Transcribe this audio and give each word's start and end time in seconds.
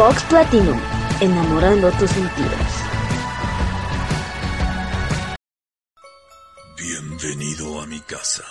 Vox 0.00 0.22
Platinum, 0.30 0.80
enamorando 1.20 1.92
tus 1.92 2.10
sentidos. 2.10 2.70
Bienvenido 6.74 7.82
a 7.82 7.86
mi 7.86 8.00
casa. 8.00 8.44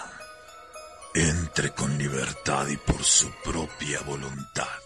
Entre 1.16 1.72
con 1.72 1.98
libertad 1.98 2.68
y 2.68 2.78
por 2.78 3.04
su 3.04 3.32
propia 3.44 4.00
voluntad. 4.02 4.78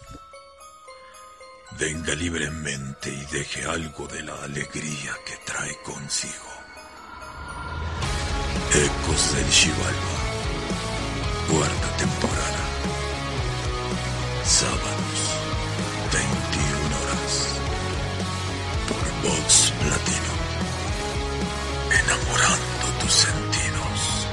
Venga 1.78 2.14
libremente 2.14 3.10
y 3.10 3.26
deje 3.26 3.66
algo 3.66 4.06
de 4.06 4.22
la 4.22 4.44
alegría 4.44 5.12
que 5.26 5.36
trae 5.44 5.76
consigo. 5.82 6.48
Ecos 8.72 9.34
del 9.34 9.50
Chivalba. 9.50 10.14
Cuarta 11.46 11.96
temporada. 11.98 12.64
Sábados, 14.44 15.44
21 16.14 16.14
horas. 16.14 16.34
Por 16.34 16.43
Enamorando 21.90 22.86
tus 23.00 23.12
sentidos. 23.12 24.28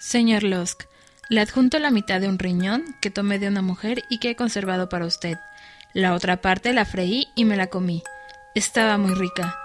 Señor 0.00 0.42
Lusk, 0.42 0.82
le 1.28 1.40
adjunto 1.40 1.78
la 1.78 1.92
mitad 1.92 2.20
de 2.20 2.26
un 2.26 2.40
riñón 2.40 2.82
que 3.00 3.10
tomé 3.10 3.38
de 3.38 3.46
una 3.46 3.62
mujer 3.62 4.02
y 4.10 4.18
que 4.18 4.30
he 4.30 4.36
conservado 4.36 4.88
para 4.88 5.06
usted. 5.06 5.38
La 5.94 6.14
otra 6.14 6.40
parte 6.40 6.72
la 6.72 6.84
freí 6.84 7.28
y 7.36 7.44
me 7.44 7.56
la 7.56 7.68
comí. 7.68 8.02
Estaba 8.56 8.98
muy 8.98 9.14
rica. 9.14 9.56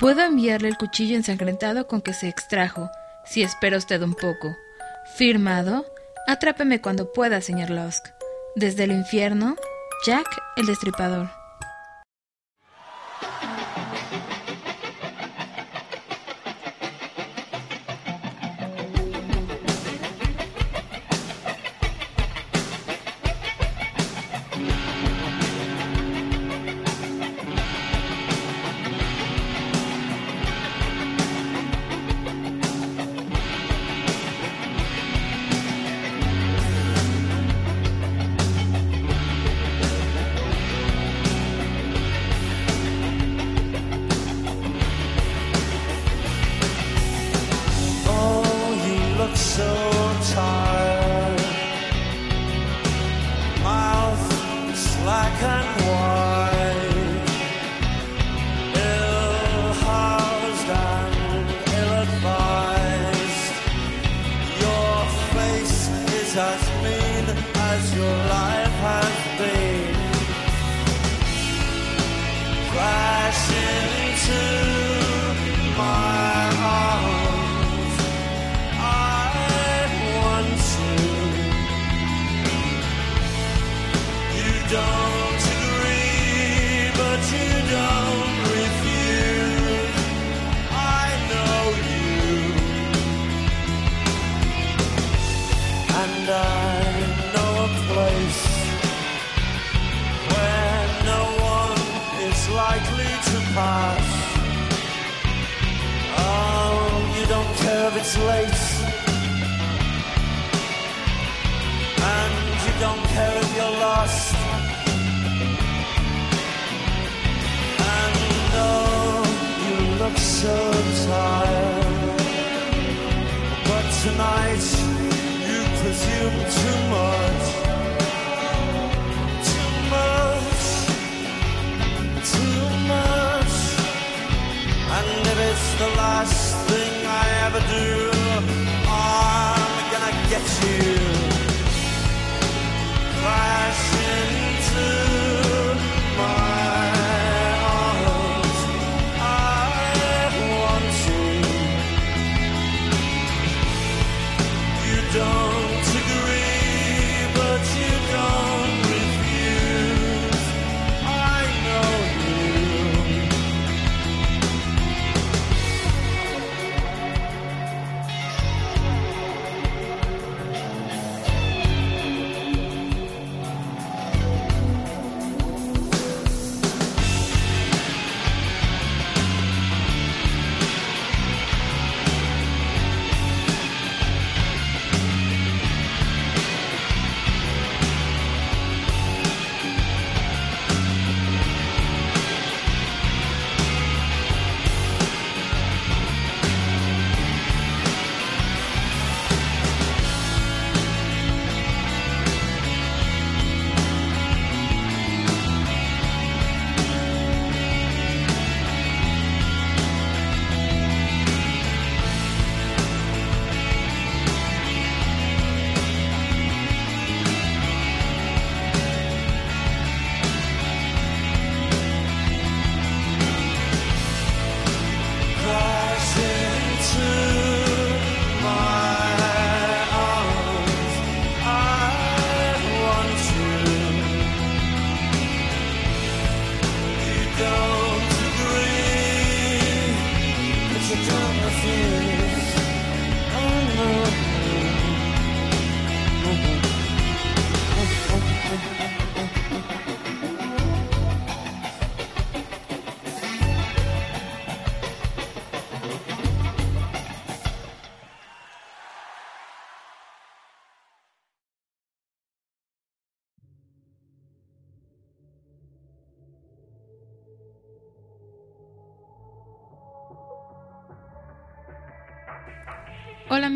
Puedo 0.00 0.22
enviarle 0.22 0.66
el 0.66 0.76
cuchillo 0.76 1.14
ensangrentado 1.14 1.86
con 1.86 2.00
que 2.02 2.12
se 2.12 2.28
extrajo, 2.28 2.90
si 3.24 3.44
espera 3.44 3.76
usted 3.76 4.02
un 4.02 4.14
poco. 4.14 4.56
Firmado, 5.16 5.86
atrápeme 6.26 6.80
cuando 6.80 7.12
pueda, 7.12 7.40
señor 7.40 7.70
Lusk. 7.70 8.08
Desde 8.54 8.84
el 8.84 8.92
infierno, 8.92 9.56
Jack 10.06 10.26
el 10.56 10.66
Destripador. 10.66 11.41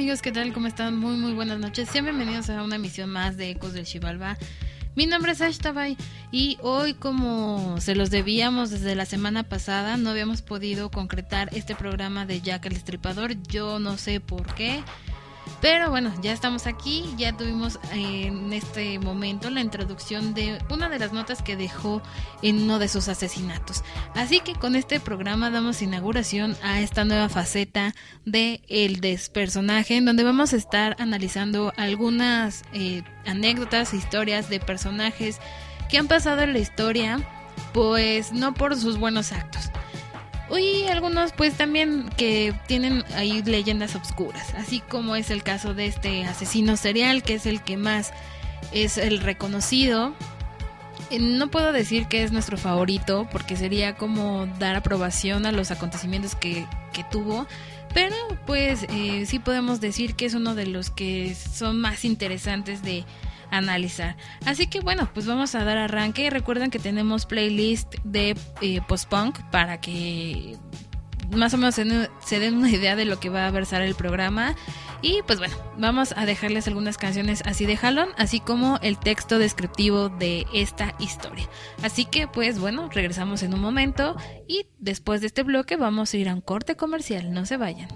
Amigos, 0.06 0.22
¿qué 0.22 0.30
tal? 0.30 0.52
¿Cómo 0.52 0.68
están? 0.68 0.96
Muy 0.96 1.16
muy 1.16 1.32
buenas 1.32 1.58
noches. 1.58 1.88
Sean 1.88 2.04
bienvenidos 2.04 2.48
a 2.48 2.62
una 2.62 2.76
emisión 2.76 3.10
más 3.10 3.36
de 3.36 3.50
Ecos 3.50 3.72
del 3.72 3.86
Chivalba. 3.86 4.36
Mi 4.94 5.04
nombre 5.04 5.32
es 5.32 5.40
Ash 5.40 5.58
Tabay 5.58 5.96
y 6.30 6.58
hoy 6.62 6.94
como 6.94 7.80
se 7.80 7.96
los 7.96 8.10
debíamos 8.10 8.70
desde 8.70 8.94
la 8.94 9.04
semana 9.04 9.42
pasada, 9.42 9.96
no 9.96 10.10
habíamos 10.10 10.42
podido 10.42 10.92
concretar 10.92 11.48
este 11.50 11.74
programa 11.74 12.24
de 12.24 12.40
Jack 12.40 12.66
el 12.66 12.76
Estripador. 12.76 13.34
Yo 13.48 13.80
no 13.80 13.98
sé 13.98 14.20
por 14.20 14.54
qué. 14.54 14.80
Pero 15.60 15.90
bueno, 15.90 16.12
ya 16.20 16.32
estamos 16.32 16.66
aquí, 16.66 17.14
ya 17.16 17.36
tuvimos 17.36 17.78
en 17.92 18.52
este 18.52 18.98
momento 18.98 19.48
la 19.50 19.60
introducción 19.60 20.34
de 20.34 20.58
una 20.70 20.88
de 20.88 20.98
las 20.98 21.12
notas 21.12 21.42
que 21.42 21.56
dejó 21.56 22.02
en 22.42 22.62
uno 22.62 22.78
de 22.78 22.88
sus 22.88 23.08
asesinatos. 23.08 23.82
Así 24.14 24.40
que 24.40 24.54
con 24.54 24.76
este 24.76 25.00
programa 25.00 25.50
damos 25.50 25.82
inauguración 25.82 26.56
a 26.62 26.80
esta 26.80 27.04
nueva 27.04 27.28
faceta 27.28 27.94
de 28.24 28.60
el 28.68 29.00
despersonaje, 29.00 29.96
en 29.96 30.04
donde 30.04 30.24
vamos 30.24 30.52
a 30.52 30.56
estar 30.56 30.94
analizando 30.98 31.72
algunas 31.76 32.62
eh, 32.72 33.02
anécdotas, 33.24 33.94
historias 33.94 34.50
de 34.50 34.60
personajes 34.60 35.40
que 35.88 35.98
han 35.98 36.08
pasado 36.08 36.42
en 36.42 36.52
la 36.52 36.58
historia, 36.58 37.18
pues 37.72 38.32
no 38.32 38.54
por 38.54 38.76
sus 38.76 38.98
buenos 38.98 39.32
actos 39.32 39.70
y 40.50 40.86
algunos 40.86 41.32
pues 41.32 41.54
también 41.54 42.08
que 42.16 42.54
tienen 42.66 43.04
ahí 43.14 43.42
leyendas 43.42 43.96
obscuras, 43.96 44.54
así 44.54 44.80
como 44.80 45.16
es 45.16 45.30
el 45.30 45.42
caso 45.42 45.74
de 45.74 45.86
este 45.86 46.24
asesino 46.24 46.76
serial 46.76 47.22
que 47.22 47.34
es 47.34 47.46
el 47.46 47.62
que 47.62 47.76
más 47.76 48.12
es 48.72 48.98
el 48.98 49.20
reconocido. 49.20 50.14
Eh, 51.10 51.18
no 51.18 51.50
puedo 51.50 51.72
decir 51.72 52.06
que 52.06 52.22
es 52.22 52.32
nuestro 52.32 52.58
favorito 52.58 53.28
porque 53.30 53.56
sería 53.56 53.96
como 53.96 54.46
dar 54.58 54.76
aprobación 54.76 55.46
a 55.46 55.52
los 55.52 55.70
acontecimientos 55.70 56.34
que, 56.34 56.66
que 56.92 57.04
tuvo, 57.04 57.46
pero 57.92 58.16
pues 58.46 58.86
eh, 58.90 59.24
sí 59.26 59.38
podemos 59.38 59.80
decir 59.80 60.14
que 60.14 60.26
es 60.26 60.34
uno 60.34 60.54
de 60.54 60.66
los 60.66 60.90
que 60.90 61.34
son 61.34 61.80
más 61.80 62.04
interesantes 62.04 62.82
de, 62.82 63.04
analizar. 63.50 64.16
Así 64.44 64.66
que 64.66 64.80
bueno, 64.80 65.08
pues 65.12 65.26
vamos 65.26 65.54
a 65.54 65.64
dar 65.64 65.78
arranque. 65.78 66.30
Recuerden 66.30 66.70
que 66.70 66.78
tenemos 66.78 67.26
playlist 67.26 67.94
de 68.04 68.36
eh, 68.60 68.80
post-punk 68.86 69.38
para 69.50 69.80
que 69.80 70.56
más 71.34 71.54
o 71.54 71.58
menos 71.58 71.74
se, 71.74 72.40
den 72.40 72.56
una 72.56 72.70
idea 72.70 72.96
de 72.96 73.04
lo 73.04 73.18
que 73.18 73.28
va 73.28 73.46
a 73.46 73.50
versar 73.50 73.82
el 73.82 73.94
programa. 73.94 74.54
Y 75.02 75.20
pues 75.26 75.38
bueno, 75.38 75.54
vamos 75.76 76.14
a 76.16 76.24
dejarles 76.24 76.66
algunas 76.68 76.96
canciones 76.96 77.42
así 77.44 77.66
de 77.66 77.76
jalón, 77.76 78.08
así 78.16 78.40
como 78.40 78.78
el 78.82 78.98
texto 78.98 79.38
descriptivo 79.38 80.08
de 80.08 80.46
esta 80.54 80.94
historia. 80.98 81.48
Así 81.82 82.06
que 82.06 82.26
pues 82.26 82.58
bueno, 82.58 82.88
regresamos 82.90 83.42
en 83.42 83.54
un 83.54 83.60
momento 83.60 84.16
y 84.48 84.66
después 84.78 85.20
de 85.20 85.26
este 85.28 85.42
bloque 85.42 85.76
vamos 85.76 86.12
a 86.12 86.16
ir 86.16 86.28
a 86.28 86.34
un 86.34 86.40
corte 86.40 86.76
comercial, 86.76 87.32
no 87.32 87.44
se 87.44 87.56
vayan. 87.56 87.88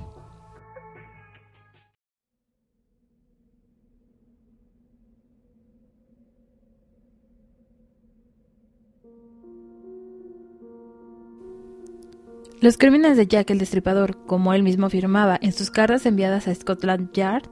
Los 12.61 12.77
crímenes 12.77 13.17
de 13.17 13.27
Jack 13.27 13.49
el 13.51 13.59
Destripador, 13.59 14.19
como 14.27 14.53
él 14.53 14.63
mismo 14.63 14.85
afirmaba 14.85 15.39
en 15.41 15.53
sus 15.53 15.71
cartas 15.71 16.05
enviadas 16.05 16.47
a 16.47 16.55
Scotland 16.55 17.11
Yard, 17.15 17.45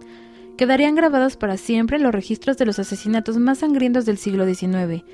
quedarían 0.58 0.94
grabados 0.94 1.38
para 1.38 1.56
siempre 1.56 1.96
en 1.96 2.02
los 2.02 2.12
registros 2.12 2.58
de 2.58 2.66
los 2.66 2.78
asesinatos 2.78 3.38
más 3.38 3.58
sangrientos 3.58 4.05
del 4.05 4.19
siglo 4.19 4.44
XIX. 4.44 5.05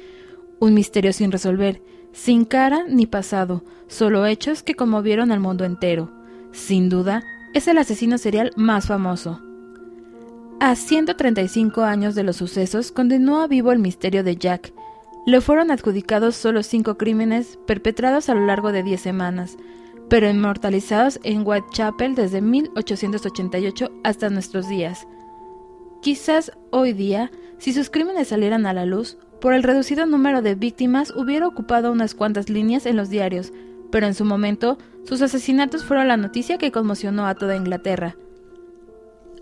Un 0.58 0.74
misterio 0.74 1.12
sin 1.12 1.30
resolver, 1.30 1.80
sin 2.12 2.44
cara 2.44 2.84
ni 2.88 3.06
pasado, 3.06 3.62
solo 3.86 4.26
hechos 4.26 4.64
que 4.64 4.74
conmovieron 4.74 5.30
al 5.30 5.38
mundo 5.38 5.64
entero. 5.64 6.10
Sin 6.50 6.88
duda, 6.88 7.22
es 7.52 7.68
el 7.68 7.78
asesino 7.78 8.18
serial 8.18 8.50
más 8.56 8.88
famoso. 8.88 9.40
A 10.58 10.74
135 10.74 11.82
años 11.82 12.16
de 12.16 12.24
los 12.24 12.34
sucesos, 12.34 12.90
continúa 12.90 13.46
vivo 13.46 13.70
el 13.70 13.78
misterio 13.78 14.24
de 14.24 14.34
Jack. 14.34 14.72
Le 15.24 15.40
fueron 15.40 15.70
adjudicados 15.70 16.34
solo 16.34 16.64
cinco 16.64 16.96
crímenes 16.96 17.60
perpetrados 17.64 18.28
a 18.28 18.34
lo 18.34 18.44
largo 18.44 18.72
de 18.72 18.82
diez 18.82 19.00
semanas, 19.00 19.56
pero 20.14 20.30
inmortalizados 20.30 21.18
en 21.24 21.44
Whitechapel 21.44 22.14
desde 22.14 22.40
1888 22.40 23.90
hasta 24.04 24.30
nuestros 24.30 24.68
días. 24.68 25.08
Quizás 26.02 26.52
hoy 26.70 26.92
día, 26.92 27.32
si 27.58 27.72
sus 27.72 27.90
crímenes 27.90 28.28
salieran 28.28 28.64
a 28.64 28.72
la 28.72 28.86
luz, 28.86 29.18
por 29.40 29.54
el 29.54 29.64
reducido 29.64 30.06
número 30.06 30.40
de 30.40 30.54
víctimas 30.54 31.12
hubiera 31.16 31.48
ocupado 31.48 31.90
unas 31.90 32.14
cuantas 32.14 32.48
líneas 32.48 32.86
en 32.86 32.94
los 32.94 33.10
diarios, 33.10 33.52
pero 33.90 34.06
en 34.06 34.14
su 34.14 34.24
momento 34.24 34.78
sus 35.02 35.20
asesinatos 35.20 35.84
fueron 35.84 36.06
la 36.06 36.16
noticia 36.16 36.58
que 36.58 36.70
conmocionó 36.70 37.26
a 37.26 37.34
toda 37.34 37.56
Inglaterra. 37.56 38.14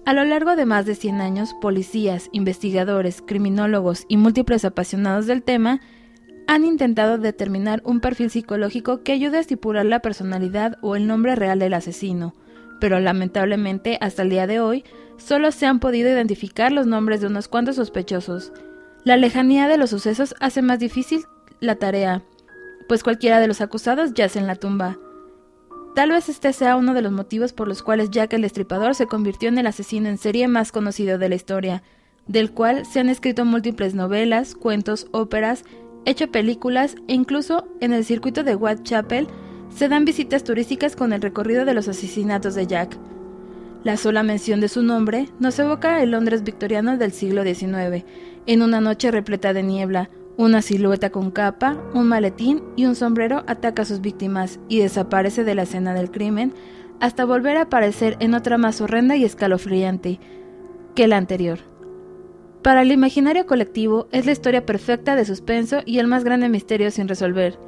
A 0.06 0.14
lo 0.14 0.24
largo 0.24 0.56
de 0.56 0.64
más 0.64 0.86
de 0.86 0.94
100 0.94 1.20
años, 1.20 1.54
policías, 1.60 2.30
investigadores, 2.32 3.20
criminólogos 3.20 4.06
y 4.08 4.16
múltiples 4.16 4.64
apasionados 4.64 5.26
del 5.26 5.42
tema 5.42 5.82
han 6.46 6.64
intentado 6.64 7.18
determinar 7.18 7.82
un 7.84 8.00
perfil 8.00 8.30
psicológico 8.30 9.02
que 9.02 9.12
ayude 9.12 9.38
a 9.38 9.40
estipular 9.40 9.84
la 9.86 10.00
personalidad 10.00 10.78
o 10.80 10.96
el 10.96 11.06
nombre 11.06 11.36
real 11.36 11.58
del 11.58 11.74
asesino, 11.74 12.34
pero 12.80 13.00
lamentablemente 13.00 13.98
hasta 14.00 14.22
el 14.22 14.30
día 14.30 14.46
de 14.46 14.60
hoy 14.60 14.84
solo 15.16 15.52
se 15.52 15.66
han 15.66 15.80
podido 15.80 16.10
identificar 16.10 16.72
los 16.72 16.86
nombres 16.86 17.20
de 17.20 17.28
unos 17.28 17.48
cuantos 17.48 17.76
sospechosos. 17.76 18.52
La 19.04 19.16
lejanía 19.16 19.68
de 19.68 19.78
los 19.78 19.90
sucesos 19.90 20.34
hace 20.40 20.62
más 20.62 20.78
difícil 20.78 21.24
la 21.60 21.76
tarea, 21.76 22.22
pues 22.88 23.02
cualquiera 23.02 23.40
de 23.40 23.48
los 23.48 23.60
acusados 23.60 24.14
yace 24.14 24.38
en 24.38 24.46
la 24.46 24.56
tumba. 24.56 24.98
Tal 25.94 26.10
vez 26.10 26.28
este 26.28 26.52
sea 26.52 26.76
uno 26.76 26.94
de 26.94 27.02
los 27.02 27.12
motivos 27.12 27.52
por 27.52 27.68
los 27.68 27.82
cuales 27.82 28.10
Jack 28.10 28.32
el 28.32 28.42
Destripador 28.42 28.94
se 28.94 29.06
convirtió 29.06 29.48
en 29.48 29.58
el 29.58 29.66
asesino 29.66 30.08
en 30.08 30.18
serie 30.18 30.48
más 30.48 30.72
conocido 30.72 31.18
de 31.18 31.28
la 31.28 31.34
historia, 31.34 31.82
del 32.26 32.52
cual 32.52 32.86
se 32.86 33.00
han 33.00 33.08
escrito 33.08 33.44
múltiples 33.44 33.94
novelas, 33.94 34.54
cuentos, 34.54 35.06
óperas 35.12 35.64
hecho 36.04 36.30
películas 36.30 36.96
e 37.08 37.14
incluso 37.14 37.68
en 37.80 37.92
el 37.92 38.04
circuito 38.04 38.44
de 38.44 38.56
Whitechapel 38.56 39.28
se 39.70 39.88
dan 39.88 40.04
visitas 40.04 40.44
turísticas 40.44 40.96
con 40.96 41.12
el 41.12 41.22
recorrido 41.22 41.64
de 41.64 41.74
los 41.74 41.88
asesinatos 41.88 42.54
de 42.54 42.66
Jack. 42.66 42.98
La 43.84 43.96
sola 43.96 44.22
mención 44.22 44.60
de 44.60 44.68
su 44.68 44.82
nombre 44.82 45.28
nos 45.40 45.58
evoca 45.58 46.02
el 46.02 46.12
Londres 46.12 46.44
victoriano 46.44 46.98
del 46.98 47.12
siglo 47.12 47.42
XIX, 47.42 48.04
en 48.46 48.62
una 48.62 48.80
noche 48.80 49.10
repleta 49.10 49.52
de 49.52 49.62
niebla, 49.62 50.10
una 50.36 50.62
silueta 50.62 51.10
con 51.10 51.30
capa, 51.30 51.76
un 51.94 52.06
maletín 52.06 52.62
y 52.76 52.86
un 52.86 52.94
sombrero 52.94 53.44
ataca 53.46 53.82
a 53.82 53.84
sus 53.84 54.00
víctimas 54.00 54.60
y 54.68 54.78
desaparece 54.78 55.44
de 55.44 55.54
la 55.54 55.62
escena 55.62 55.94
del 55.94 56.10
crimen 56.10 56.54
hasta 57.00 57.24
volver 57.24 57.56
a 57.56 57.62
aparecer 57.62 58.16
en 58.20 58.34
otra 58.34 58.58
más 58.58 58.80
horrenda 58.80 59.16
y 59.16 59.24
escalofriante 59.24 60.20
que 60.94 61.08
la 61.08 61.16
anterior. 61.16 61.71
Para 62.62 62.82
el 62.82 62.92
imaginario 62.92 63.44
colectivo 63.44 64.06
es 64.12 64.24
la 64.24 64.32
historia 64.32 64.64
perfecta 64.64 65.16
de 65.16 65.24
suspenso 65.24 65.80
y 65.84 65.98
el 65.98 66.06
más 66.06 66.22
grande 66.22 66.48
misterio 66.48 66.92
sin 66.92 67.08
resolver. 67.08 67.58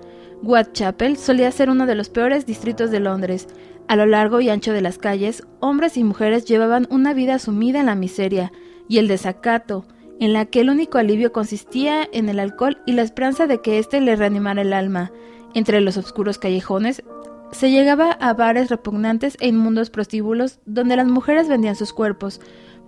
Whitechapel 0.43 1.17
solía 1.17 1.51
ser 1.51 1.69
uno 1.69 1.87
de 1.87 1.97
los 1.97 2.11
peores 2.11 2.47
distritos 2.47 2.93
de 2.93 3.01
Londres. 3.01 3.49
A 3.89 3.97
lo 3.97 4.07
largo 4.07 4.41
y 4.41 4.51
ancho 4.51 4.73
de 4.73 4.83
las 4.83 4.99
calles, 4.99 5.43
hombres 5.59 5.97
y 5.97 6.05
mujeres 6.05 6.45
llevaban 6.45 6.87
una 6.91 7.13
vida 7.13 7.41
sumida 7.41 7.81
en 7.81 7.87
la 7.87 7.97
miseria 7.97 8.53
y 8.89 8.99
el 8.99 9.09
desacato, 9.09 9.85
en 10.21 10.33
la 10.33 10.47
que 10.47 10.61
el 10.61 10.71
único 10.71 10.99
alivio 10.99 11.33
consistía 11.33 12.09
en 12.13 12.29
el 12.29 12.39
alcohol 12.39 12.79
y 12.87 12.93
la 12.93 13.03
esperanza 13.03 13.49
de 13.49 13.61
que 13.61 13.79
éste 13.79 14.01
le 14.01 14.15
reanimara 14.15 14.63
el 14.63 14.73
alma. 14.73 15.11
Entre 15.55 15.81
los 15.81 15.97
oscuros 15.97 16.39
callejones 16.39 17.03
se 17.51 17.71
llegaba 17.73 18.13
a 18.13 18.33
bares 18.33 18.71
repugnantes 18.71 19.37
e 19.41 19.49
inmundos 19.49 19.91
prostíbulos 19.91 20.61
donde 20.67 20.97
las 20.97 21.09
mujeres 21.09 21.49
vendían 21.49 21.77
sus 21.77 21.93
cuerpos, 21.93 22.41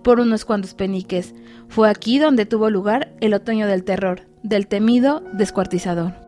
por 0.03 0.19
unos 0.19 0.45
cuantos 0.45 0.73
peniques. 0.73 1.33
Fue 1.67 1.89
aquí 1.89 2.19
donde 2.19 2.45
tuvo 2.45 2.69
lugar 2.69 3.13
el 3.21 3.33
otoño 3.33 3.67
del 3.67 3.83
terror, 3.83 4.21
del 4.43 4.67
temido 4.67 5.23
descuartizador. 5.33 6.26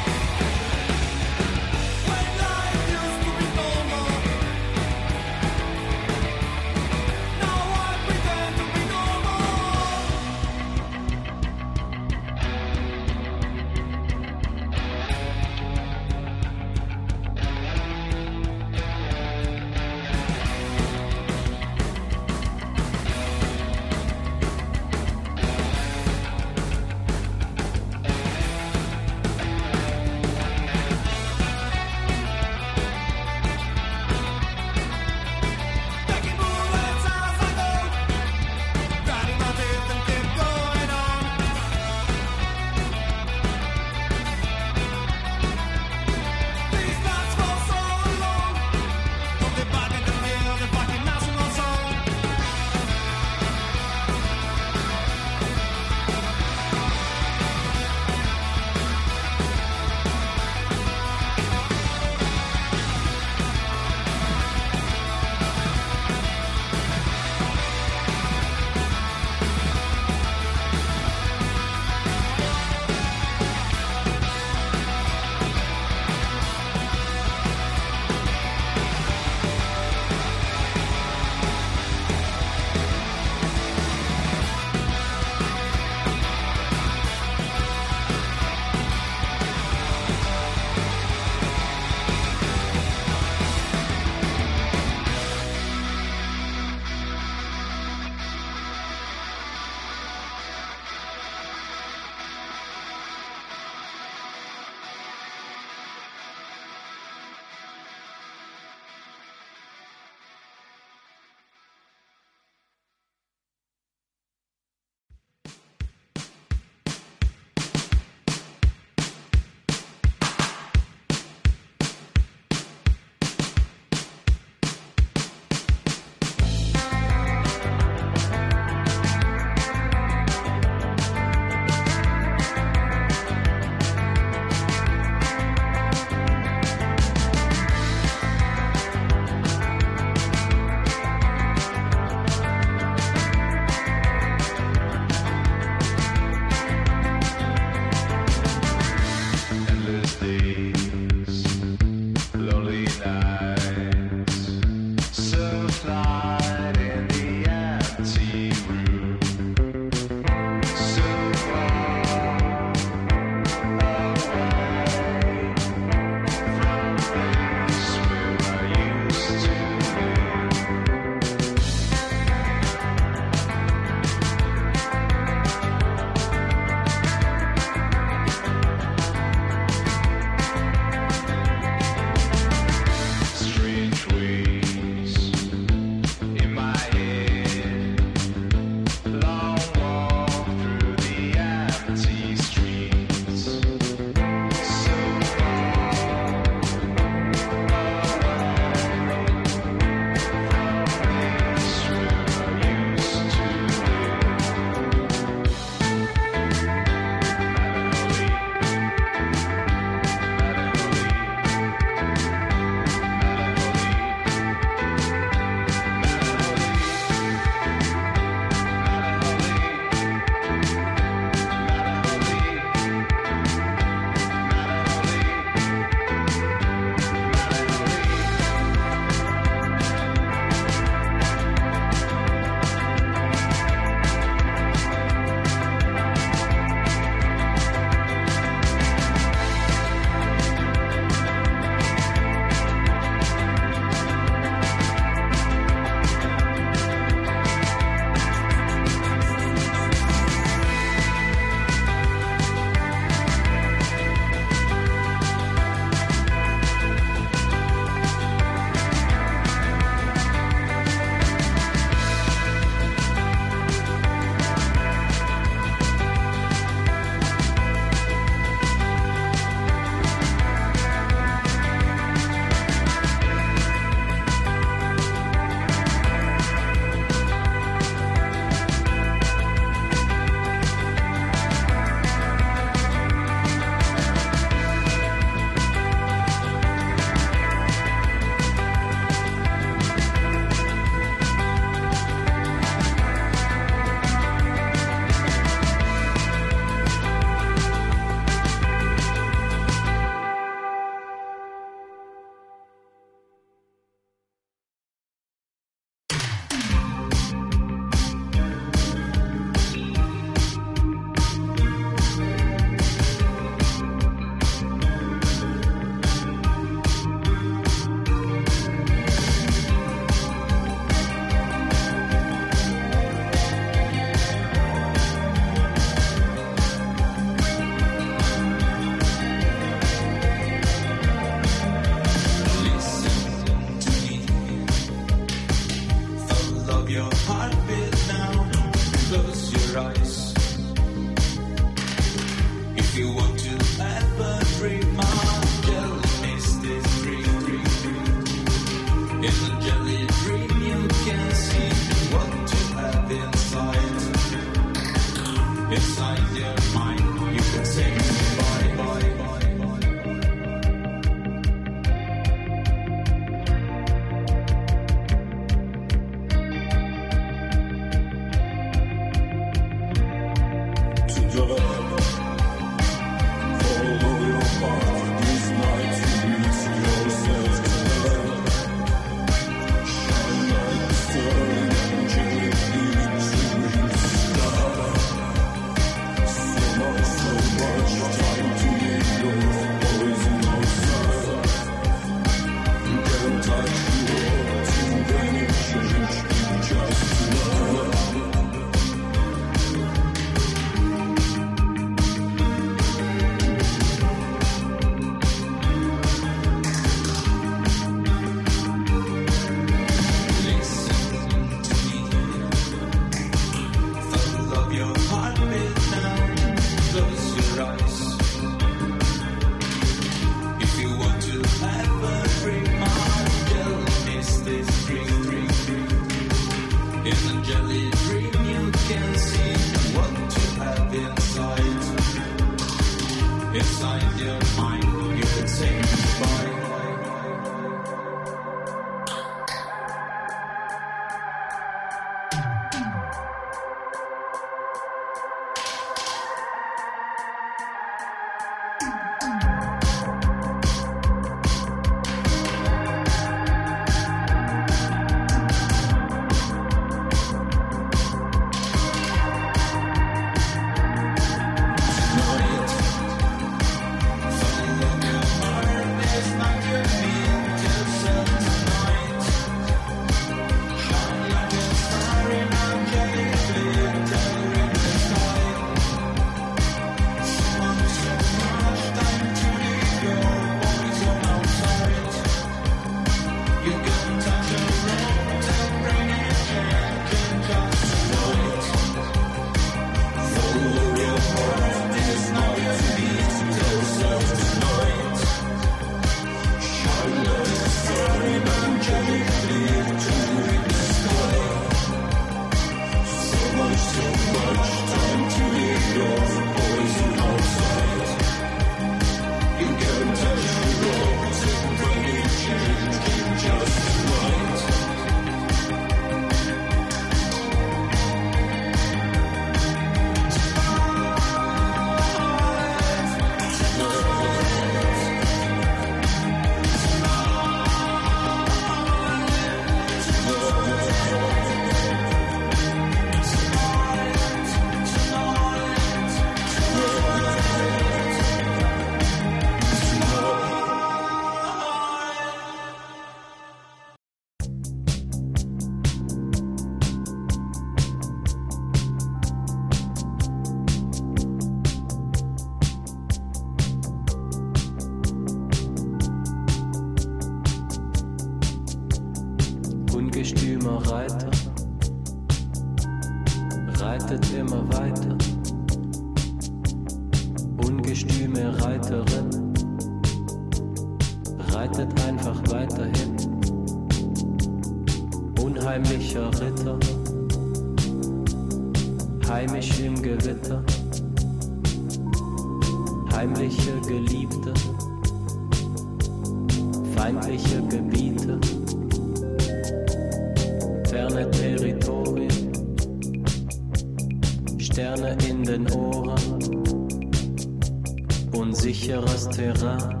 sicheres 598.81 599.29
Terrain. 599.29 600.00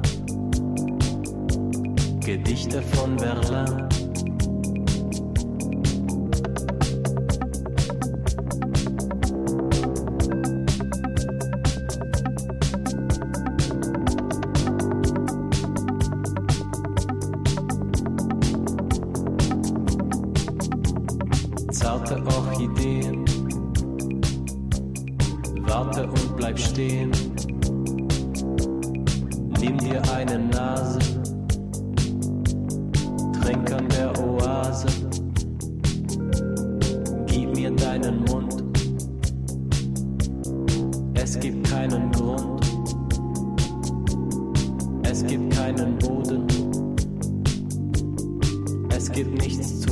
Es 41.23 41.39
gibt 41.39 41.69
keinen 41.69 42.11
Grund, 42.11 42.61
es 45.03 45.23
gibt 45.25 45.53
keinen 45.53 45.97
Boden, 45.99 46.47
es 48.89 49.11
gibt 49.11 49.37
nichts 49.39 49.81
zu 49.81 49.90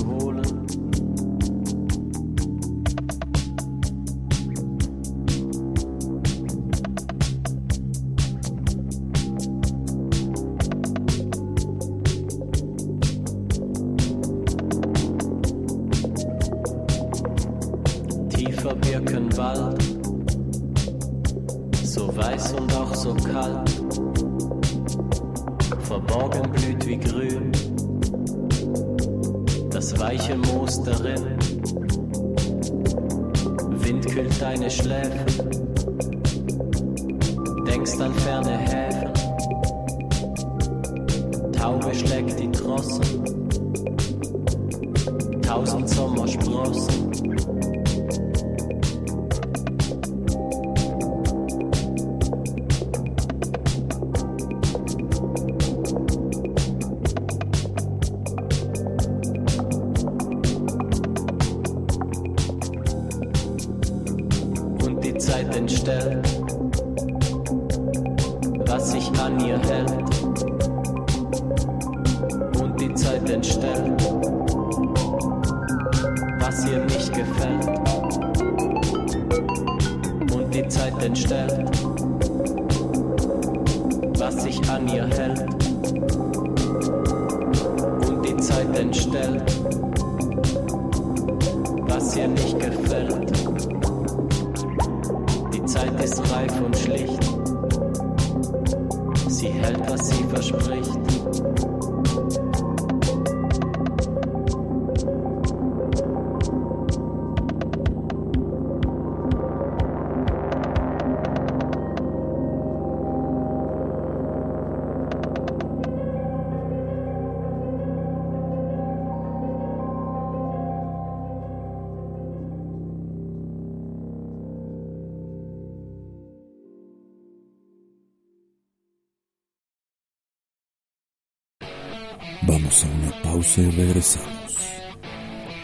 pausa 133.59 133.67
y 133.67 133.71
regresamos 133.71 134.81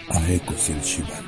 a 0.10 0.32
Ecos 0.32 0.68
del 0.68 0.82
Chivalba. 0.82 1.22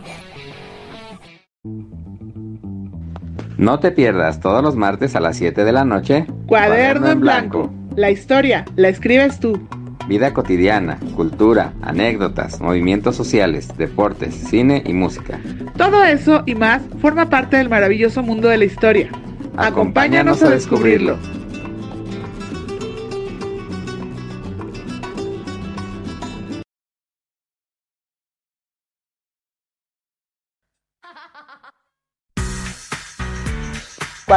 No 3.58 3.80
te 3.80 3.91
pierdas 3.91 4.39
todos 4.39 4.63
los 4.63 4.75
martes 4.75 5.15
a 5.15 5.19
las 5.19 5.38
7 5.38 5.63
de 5.63 5.71
la 5.71 5.84
noche. 5.84 6.25
Cuaderno 6.45 7.10
en 7.10 7.19
blanco. 7.19 7.73
La 7.95 8.12
historia 8.12 8.65
la 8.75 8.89
escribes 8.89 9.39
tú. 9.39 9.67
vida 10.08 10.34
cotidiana, 10.34 10.99
cultura, 11.15 11.73
anécdotas, 11.82 12.62
movimientos 12.62 13.15
sociales, 13.15 13.75
deportes, 13.77 14.34
cine 14.36 14.82
y 14.86 14.93
música. 14.93 15.39
Todo 15.75 16.03
eso 16.06 16.43
y 16.45 16.56
más 16.56 16.82
forma 17.01 17.30
parte 17.30 17.58
del 17.58 17.67
maravilloso 17.69 18.23
mundo 18.23 18.47
de 18.47 18.58
la 18.58 18.65
historia. 18.65 19.10
Acompáñanos 19.58 20.43
a 20.43 20.49
descubrirlo. 20.49 21.17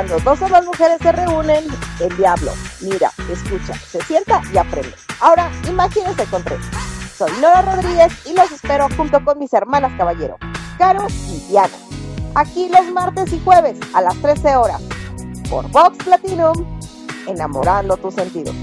Cuando 0.01 0.19
dos 0.21 0.41
o 0.41 0.49
más 0.49 0.65
mujeres 0.65 0.97
se 1.03 1.13
reúnen, 1.13 1.63
el 2.01 2.17
diablo 2.17 2.53
mira, 2.81 3.13
escucha, 3.31 3.75
se 3.75 4.01
sienta 4.01 4.41
y 4.51 4.57
aprende. 4.57 4.95
Ahora, 5.21 5.51
imagínense 5.69 6.25
con 6.25 6.43
tres. 6.43 6.61
Soy 7.15 7.31
Nora 7.33 7.61
Rodríguez 7.61 8.11
y 8.25 8.33
los 8.33 8.51
espero 8.51 8.89
junto 8.97 9.23
con 9.23 9.39
mis 9.39 9.53
hermanas 9.53 9.93
caballero, 9.99 10.39
Caro 10.79 11.07
y 11.29 11.41
Diana. 11.51 11.75
Aquí 12.35 12.71
los 12.71 12.91
martes 12.95 13.31
y 13.35 13.41
jueves 13.41 13.79
a 13.93 14.01
las 14.01 14.17
13 14.23 14.57
horas 14.57 14.81
por 15.51 15.71
Vox 15.71 16.03
Platinum, 16.03 16.81
enamorando 17.27 17.99
tus 17.99 18.15
sentidos. 18.15 18.55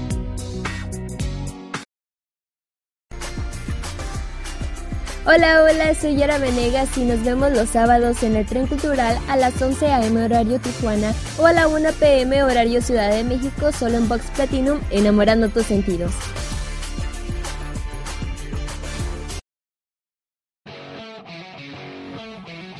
Hola, 5.30 5.62
hola, 5.62 5.94
soy 5.94 6.16
Yara 6.16 6.38
Venegas 6.38 6.96
y 6.96 7.02
nos 7.02 7.22
vemos 7.22 7.52
los 7.52 7.68
sábados 7.68 8.22
en 8.22 8.34
el 8.34 8.46
Tren 8.46 8.66
Cultural 8.66 9.18
a 9.28 9.36
las 9.36 9.60
11 9.60 9.86
a.m. 9.88 10.24
horario 10.24 10.58
Tijuana 10.58 11.12
o 11.36 11.44
a 11.44 11.52
la 11.52 11.68
1 11.68 11.86
p.m. 12.00 12.42
horario 12.42 12.80
Ciudad 12.80 13.10
de 13.10 13.24
México 13.24 13.70
solo 13.70 13.98
en 13.98 14.08
Vox 14.08 14.24
Platinum, 14.30 14.80
enamorando 14.88 15.50
tus 15.50 15.66
sentidos. 15.66 16.12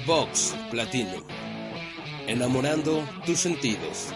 Vox 0.06 0.56
Platinum, 0.70 1.24
enamorando 2.28 3.04
tus 3.26 3.40
sentidos. 3.40 4.14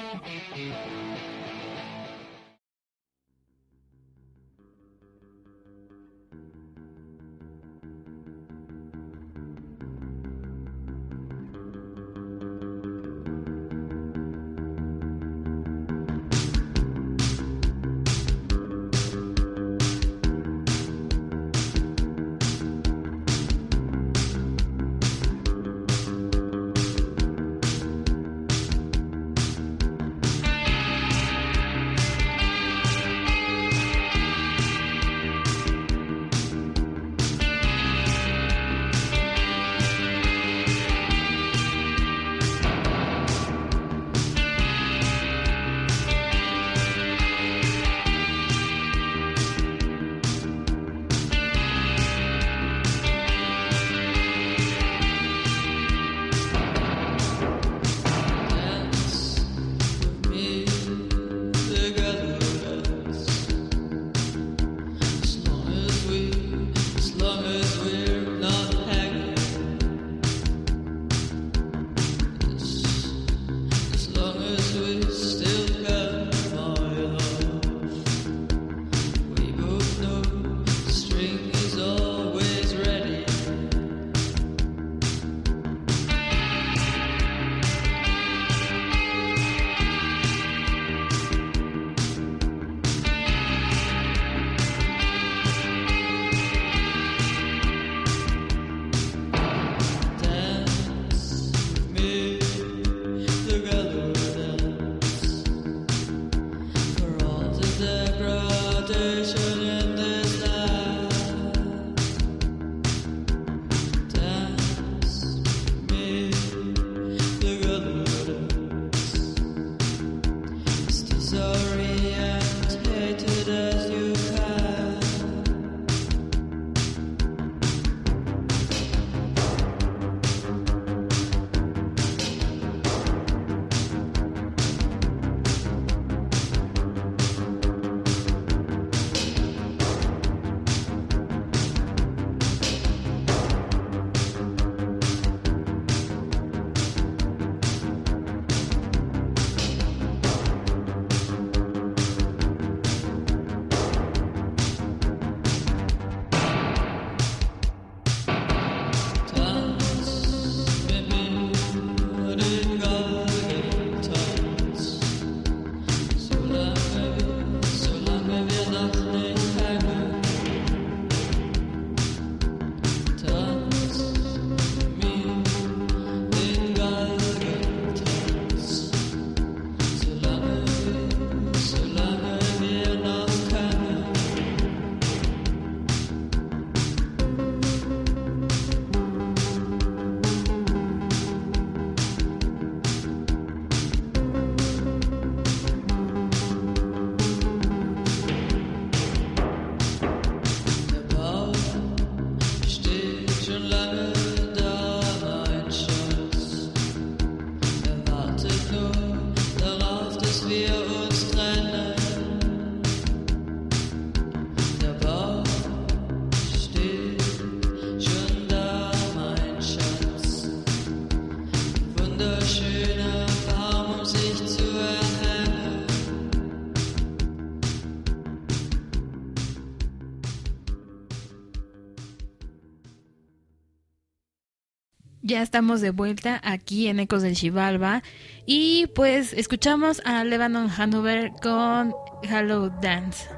Ya 235.25 235.41
estamos 235.41 235.81
de 235.81 235.91
vuelta 235.91 236.41
aquí 236.43 236.89
en 236.89 236.99
Ecos 236.99 237.23
del 237.23 237.37
Chivalba 237.37 238.03
y 238.45 238.89
pues 238.89 239.33
escuchamos 239.33 240.03
a 240.05 240.25
Lebanon 240.25 240.69
Hanover 240.69 241.31
con 241.41 241.95
Hello 242.25 242.71
Dance. 242.83 243.29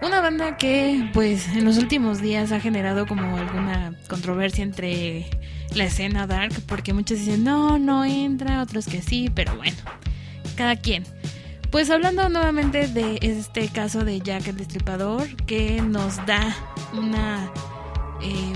Una 0.00 0.20
banda 0.20 0.56
que 0.56 1.10
pues 1.12 1.48
en 1.48 1.64
los 1.64 1.78
últimos 1.78 2.20
días 2.20 2.52
ha 2.52 2.60
generado 2.60 3.08
como 3.08 3.36
alguna 3.36 3.98
controversia 4.08 4.62
entre 4.62 5.26
la 5.74 5.86
escena 5.86 6.28
dark 6.28 6.52
porque 6.68 6.92
muchos 6.92 7.18
dicen 7.18 7.42
no, 7.42 7.80
no 7.80 8.04
entra, 8.04 8.62
otros 8.62 8.86
que 8.86 9.02
sí, 9.02 9.28
pero 9.34 9.56
bueno, 9.56 9.78
cada 10.54 10.76
quien. 10.76 11.02
Pues 11.72 11.90
hablando 11.90 12.28
nuevamente 12.28 12.86
de 12.86 13.18
este 13.22 13.66
caso 13.70 14.04
de 14.04 14.20
Jack 14.20 14.46
el 14.46 14.56
Destripador 14.56 15.34
que 15.46 15.82
nos 15.82 16.24
da 16.26 16.56
una... 16.92 17.50
Eh, 18.22 18.52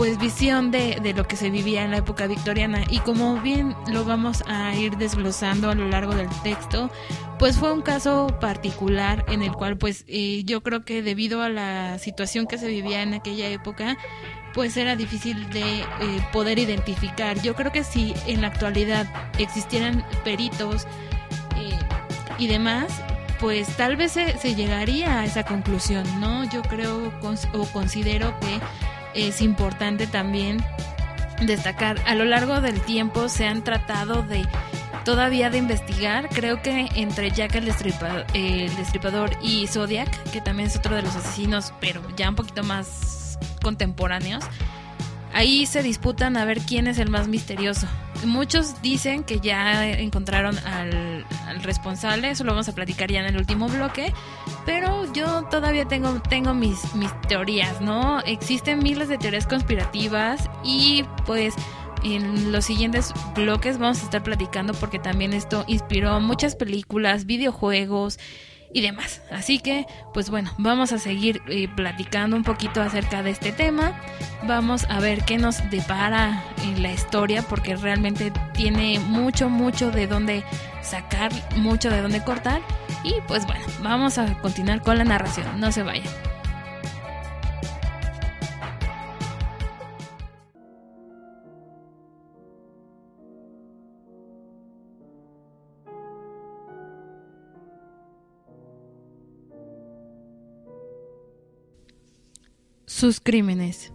pues 0.00 0.16
visión 0.16 0.70
de, 0.70 0.98
de, 1.02 1.12
lo 1.12 1.28
que 1.28 1.36
se 1.36 1.50
vivía 1.50 1.84
en 1.84 1.90
la 1.90 1.98
época 1.98 2.26
victoriana. 2.26 2.84
Y 2.88 3.00
como 3.00 3.38
bien 3.42 3.76
lo 3.92 4.06
vamos 4.06 4.42
a 4.46 4.74
ir 4.74 4.96
desglosando 4.96 5.68
a 5.68 5.74
lo 5.74 5.88
largo 5.88 6.14
del 6.14 6.30
texto 6.42 6.90
pues 7.38 7.58
fue 7.58 7.70
un 7.70 7.82
caso 7.82 8.28
particular 8.40 9.26
en 9.28 9.42
el 9.42 9.52
cual 9.52 9.76
pues 9.76 10.06
eh, 10.08 10.42
yo 10.44 10.62
creo 10.62 10.86
que 10.86 11.02
debido 11.02 11.42
a 11.42 11.50
la 11.50 11.98
situación 11.98 12.46
que 12.46 12.56
se 12.56 12.68
vivía 12.68 13.02
en 13.02 13.12
aquella 13.12 13.50
época 13.50 13.98
pues 14.54 14.78
era 14.78 14.96
difícil 14.96 15.50
de 15.50 15.80
eh, 15.80 15.84
poder 16.32 16.58
identificar. 16.58 17.38
Yo 17.42 17.54
creo 17.54 17.70
que 17.70 17.84
si 17.84 18.14
en 18.26 18.40
la 18.40 18.46
actualidad 18.46 19.06
existieran 19.38 20.02
peritos 20.24 20.86
eh, 21.58 21.78
y 22.38 22.46
demás 22.46 23.02
pues 23.38 23.68
tal 23.76 23.96
vez 23.96 24.12
se, 24.12 24.38
se, 24.38 24.54
llegaría 24.54 25.20
a 25.20 25.24
esa 25.26 25.44
conclusión 25.44 26.04
no 26.20 26.44
yo 26.44 26.62
creo 26.62 27.12
o 27.52 27.64
considero 27.66 28.34
que 28.40 28.60
es 29.14 29.40
importante 29.40 30.06
también 30.06 30.64
destacar, 31.42 31.98
a 32.06 32.14
lo 32.14 32.24
largo 32.24 32.60
del 32.60 32.80
tiempo 32.82 33.28
se 33.28 33.46
han 33.46 33.64
tratado 33.64 34.22
de 34.22 34.46
todavía 35.04 35.50
de 35.50 35.58
investigar, 35.58 36.28
creo 36.28 36.60
que 36.62 36.88
entre 36.94 37.30
Jack 37.30 37.54
el 37.54 37.64
Destripador, 37.64 38.26
el 38.34 38.74
Destripador 38.76 39.30
y 39.42 39.66
Zodiac, 39.66 40.10
que 40.30 40.40
también 40.40 40.68
es 40.68 40.76
otro 40.76 40.94
de 40.94 41.02
los 41.02 41.16
asesinos, 41.16 41.72
pero 41.80 42.02
ya 42.16 42.28
un 42.28 42.36
poquito 42.36 42.62
más 42.62 43.38
contemporáneos, 43.62 44.44
ahí 45.32 45.66
se 45.66 45.82
disputan 45.82 46.36
a 46.36 46.44
ver 46.44 46.60
quién 46.60 46.86
es 46.86 46.98
el 46.98 47.10
más 47.10 47.28
misterioso. 47.28 47.86
Muchos 48.24 48.82
dicen 48.82 49.24
que 49.24 49.40
ya 49.40 49.88
encontraron 49.88 50.58
al, 50.58 51.24
responsable, 51.62 52.30
eso 52.30 52.44
lo 52.44 52.52
vamos 52.52 52.68
a 52.68 52.74
platicar 52.74 53.10
ya 53.10 53.20
en 53.20 53.26
el 53.26 53.36
último 53.36 53.68
bloque, 53.68 54.12
pero 54.64 55.12
yo 55.12 55.44
todavía 55.50 55.86
tengo, 55.86 56.20
tengo 56.22 56.54
mis, 56.54 56.94
mis 56.94 57.10
teorías, 57.22 57.80
¿no? 57.80 58.20
Existen 58.20 58.78
miles 58.78 59.08
de 59.08 59.18
teorías 59.18 59.46
conspirativas 59.46 60.48
y 60.64 61.04
pues 61.26 61.54
en 62.02 62.50
los 62.50 62.64
siguientes 62.64 63.12
bloques 63.34 63.78
vamos 63.78 64.00
a 64.00 64.04
estar 64.04 64.22
platicando 64.22 64.72
porque 64.74 64.98
también 64.98 65.32
esto 65.32 65.64
inspiró 65.66 66.18
muchas 66.20 66.56
películas, 66.56 67.26
videojuegos, 67.26 68.18
y 68.72 68.80
demás. 68.80 69.22
Así 69.30 69.58
que, 69.58 69.86
pues 70.12 70.30
bueno, 70.30 70.52
vamos 70.58 70.92
a 70.92 70.98
seguir 70.98 71.42
eh, 71.48 71.68
platicando 71.68 72.36
un 72.36 72.44
poquito 72.44 72.80
acerca 72.80 73.22
de 73.22 73.30
este 73.30 73.52
tema. 73.52 74.00
Vamos 74.44 74.84
a 74.88 75.00
ver 75.00 75.24
qué 75.24 75.38
nos 75.38 75.68
depara 75.70 76.42
en 76.62 76.82
la 76.82 76.92
historia, 76.92 77.42
porque 77.42 77.76
realmente 77.76 78.32
tiene 78.54 78.98
mucho, 78.98 79.48
mucho 79.48 79.90
de 79.90 80.06
dónde 80.06 80.44
sacar, 80.82 81.32
mucho 81.56 81.90
de 81.90 82.00
dónde 82.02 82.22
cortar. 82.22 82.60
Y 83.04 83.14
pues 83.26 83.46
bueno, 83.46 83.64
vamos 83.82 84.18
a 84.18 84.32
continuar 84.40 84.82
con 84.82 84.98
la 84.98 85.04
narración. 85.04 85.60
No 85.60 85.72
se 85.72 85.82
vayan. 85.82 86.12
Sus 103.00 103.18
crímenes. 103.18 103.94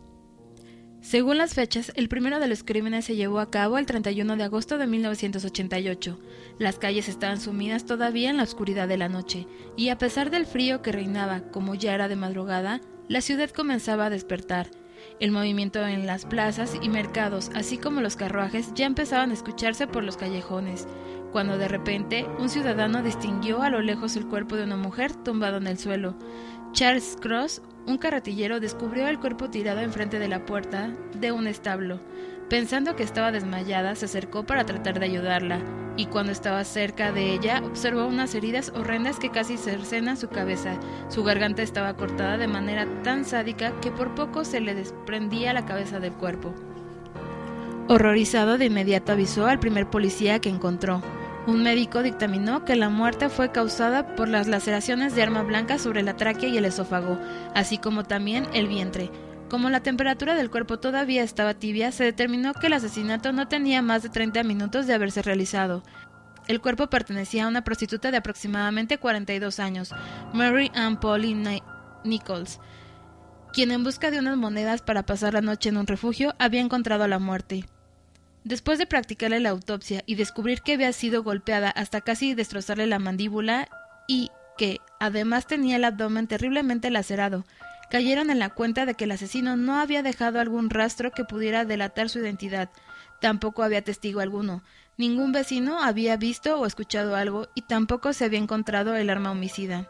Según 1.00 1.38
las 1.38 1.54
fechas, 1.54 1.92
el 1.96 2.10
primero 2.10 2.40
de 2.40 2.48
los 2.48 2.64
crímenes 2.64 3.06
se 3.06 3.16
llevó 3.16 3.40
a 3.40 3.52
cabo 3.52 3.78
el 3.78 3.86
31 3.86 4.36
de 4.36 4.44
agosto 4.44 4.80
de 4.80 4.88
1988. 4.88 6.20
Las 6.58 6.80
calles 6.80 7.08
estaban 7.08 7.40
sumidas 7.40 7.86
todavía 7.86 8.32
en 8.32 8.38
la 8.38 8.42
oscuridad 8.42 8.88
de 8.88 8.98
la 8.98 9.08
noche, 9.08 9.46
y 9.78 9.90
a 9.90 10.00
pesar 10.00 10.32
del 10.32 10.48
frío 10.48 10.82
que 10.82 10.92
reinaba, 10.92 11.42
como 11.52 11.76
ya 11.76 11.94
era 11.94 12.08
de 12.08 12.16
madrugada, 12.16 12.82
la 13.08 13.22
ciudad 13.22 13.52
comenzaba 13.52 14.08
a 14.08 14.10
despertar. 14.10 14.72
El 15.20 15.30
movimiento 15.30 15.86
en 15.86 16.08
las 16.08 16.26
plazas 16.26 16.74
y 16.82 16.90
mercados, 16.90 17.52
así 17.54 17.78
como 17.78 18.02
los 18.02 18.16
carruajes, 18.16 18.74
ya 18.74 18.88
empezaban 18.88 19.30
a 19.30 19.36
escucharse 19.36 19.86
por 19.86 20.04
los 20.04 20.18
callejones, 20.18 20.88
cuando 21.32 21.58
de 21.58 21.68
repente 21.68 22.26
un 22.40 22.48
ciudadano 22.48 23.04
distinguió 23.04 23.62
a 23.62 23.70
lo 23.70 23.82
lejos 23.82 24.16
el 24.16 24.26
cuerpo 24.26 24.56
de 24.56 24.64
una 24.64 24.78
mujer 24.78 25.14
tumbado 25.14 25.58
en 25.58 25.68
el 25.68 25.78
suelo. 25.78 26.16
Charles 26.76 27.18
Cross, 27.22 27.62
un 27.88 27.98
carretillero 27.98 28.60
descubrió 28.60 29.08
el 29.08 29.18
cuerpo 29.18 29.50
tirado 29.50 29.80
enfrente 29.80 30.20
de 30.20 30.28
la 30.28 30.46
puerta 30.46 30.92
de 31.14 31.32
un 31.32 31.48
establo. 31.48 32.02
Pensando 32.50 32.98
que 32.98 33.04
estaba 33.04 33.32
desmayada, 33.32 33.96
se 33.96 34.04
acercó 34.04 34.46
para 34.46 34.66
tratar 34.66 35.00
de 35.00 35.06
ayudarla, 35.06 35.62
y 35.96 36.08
cuando 36.08 36.34
estaba 36.34 36.66
cerca 36.66 37.14
de 37.14 37.32
ella, 37.32 37.62
observó 37.64 38.06
unas 38.06 38.36
heridas 38.36 38.74
horrendas 38.76 39.20
que 39.20 39.32
casi 39.32 39.56
cercenan 39.56 40.18
su 40.18 40.28
cabeza. 40.28 40.78
Su 41.08 41.24
garganta 41.24 41.62
estaba 41.62 41.96
cortada 41.96 42.38
de 42.38 42.50
manera 42.50 42.86
tan 43.04 43.24
sádica 43.24 43.72
que 43.80 43.92
por 43.92 44.14
poco 44.14 44.44
se 44.44 44.60
le 44.60 44.76
desprendía 44.76 45.54
la 45.54 45.66
cabeza 45.66 46.02
del 46.02 46.12
cuerpo. 46.12 46.54
Horrorizado, 47.88 48.58
de 48.58 48.66
inmediato 48.66 49.14
avisó 49.14 49.46
al 49.46 49.62
primer 49.62 49.90
policía 49.90 50.40
que 50.40 50.50
encontró. 50.50 51.02
Un 51.48 51.62
médico 51.62 52.02
dictaminó 52.02 52.66
que 52.66 52.76
la 52.76 52.90
muerte 52.90 53.30
fue 53.30 53.52
causada 53.52 54.16
por 54.16 54.28
las 54.28 54.48
laceraciones 54.48 55.14
de 55.14 55.22
arma 55.22 55.44
blanca 55.44 55.78
sobre 55.78 56.02
la 56.02 56.18
tráquea 56.18 56.50
y 56.50 56.58
el 56.58 56.66
esófago, 56.66 57.20
así 57.54 57.78
como 57.78 58.04
también 58.04 58.48
el 58.54 58.68
vientre. 58.68 59.12
Como 59.48 59.70
la 59.70 59.82
temperatura 59.82 60.34
del 60.34 60.50
cuerpo 60.50 60.80
todavía 60.80 61.22
estaba 61.22 61.54
tibia, 61.54 61.92
se 61.92 62.04
determinó 62.04 62.56
que 62.56 62.66
el 62.66 62.74
asesinato 62.74 63.32
no 63.32 63.48
tenía 63.48 63.84
más 63.84 64.02
de 64.02 64.10
30 64.10 64.42
minutos 64.44 64.88
de 64.88 64.96
haberse 64.96 65.22
realizado. 65.22 65.84
El 66.48 66.62
cuerpo 66.62 66.88
pertenecía 66.88 67.46
a 67.46 67.48
una 67.48 67.64
prostituta 67.64 68.10
de 68.10 68.18
aproximadamente 68.18 68.98
42 68.98 69.60
años, 69.60 69.94
Mary 70.34 70.72
Ann 70.74 71.00
Polly 71.00 71.36
Nichols, 72.04 72.60
quien 73.54 73.72
en 73.72 73.84
busca 73.84 74.10
de 74.10 74.18
unas 74.18 74.36
monedas 74.36 74.82
para 74.82 75.06
pasar 75.06 75.34
la 75.36 75.42
noche 75.42 75.70
en 75.70 75.78
un 75.78 75.86
refugio 75.86 76.34
había 76.40 76.62
encontrado 76.62 77.08
la 77.08 77.20
muerte. 77.20 77.66
Después 78.46 78.78
de 78.78 78.86
practicarle 78.86 79.40
la 79.40 79.50
autopsia 79.50 80.04
y 80.06 80.14
descubrir 80.14 80.62
que 80.62 80.74
había 80.74 80.94
sido 80.94 81.24
golpeada 81.24 81.72
hasta 81.72 82.02
casi 82.02 82.36
destrozarle 82.36 82.86
la 82.86 83.00
mandíbula 83.00 83.68
y 84.08 84.30
que 84.56 84.82
además 85.00 85.48
tenía 85.48 85.78
el 85.78 85.84
abdomen 85.84 86.28
terriblemente 86.28 86.92
lacerado, 86.92 87.44
cayeron 87.90 88.30
en 88.30 88.38
la 88.38 88.52
cuenta 88.52 88.86
de 88.86 88.94
que 88.94 89.06
el 89.06 89.12
asesino 89.12 89.58
no 89.58 89.80
había 89.80 90.04
dejado 90.04 90.40
algún 90.40 90.70
rastro 90.70 91.10
que 91.10 91.24
pudiera 91.24 91.66
delatar 91.66 92.08
su 92.08 92.20
identidad. 92.20 92.70
Tampoco 93.20 93.64
había 93.64 93.84
testigo 93.84 94.20
alguno. 94.20 94.64
Ningún 94.96 95.32
vecino 95.32 95.82
había 95.82 96.16
visto 96.16 96.60
o 96.60 96.68
escuchado 96.68 97.16
algo 97.16 97.48
y 97.56 97.64
tampoco 97.64 98.14
se 98.14 98.26
había 98.26 98.38
encontrado 98.38 98.96
el 98.96 99.10
arma 99.10 99.32
homicida. 99.32 99.90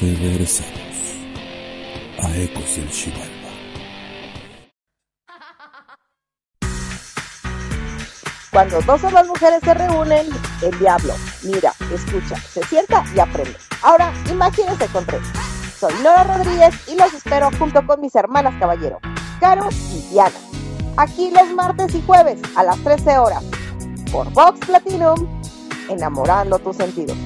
Regresamos 0.00 0.72
a 2.22 2.36
Ecos 2.36 2.76
del. 2.76 2.88
Cuando 8.50 8.80
dos 8.82 9.04
o 9.04 9.10
más 9.10 9.26
mujeres 9.26 9.60
se 9.62 9.74
reúnen, 9.74 10.26
el 10.62 10.78
diablo 10.78 11.14
mira, 11.44 11.72
escucha, 11.92 12.36
se 12.36 12.62
sienta 12.64 13.04
y 13.14 13.20
aprende. 13.20 13.56
Ahora, 13.82 14.12
imagínense 14.30 14.86
con 14.88 15.04
tres. 15.06 15.22
Soy 15.78 15.94
Nora 16.02 16.24
Rodríguez 16.24 16.74
y 16.88 16.96
los 16.96 17.12
espero 17.14 17.50
junto 17.58 17.86
con 17.86 18.00
mis 18.00 18.14
hermanas 18.14 18.54
caballero, 18.58 18.98
Caro 19.40 19.68
y 19.92 20.00
Diana. 20.10 20.36
Aquí 20.96 21.30
los 21.30 21.48
martes 21.54 21.94
y 21.94 22.02
jueves 22.02 22.40
a 22.54 22.62
las 22.62 22.78
13 22.82 23.18
horas 23.18 23.44
por 24.10 24.30
Vox 24.32 24.58
Platinum, 24.66 25.26
enamorando 25.88 26.58
tus 26.58 26.76
sentidos. 26.76 27.16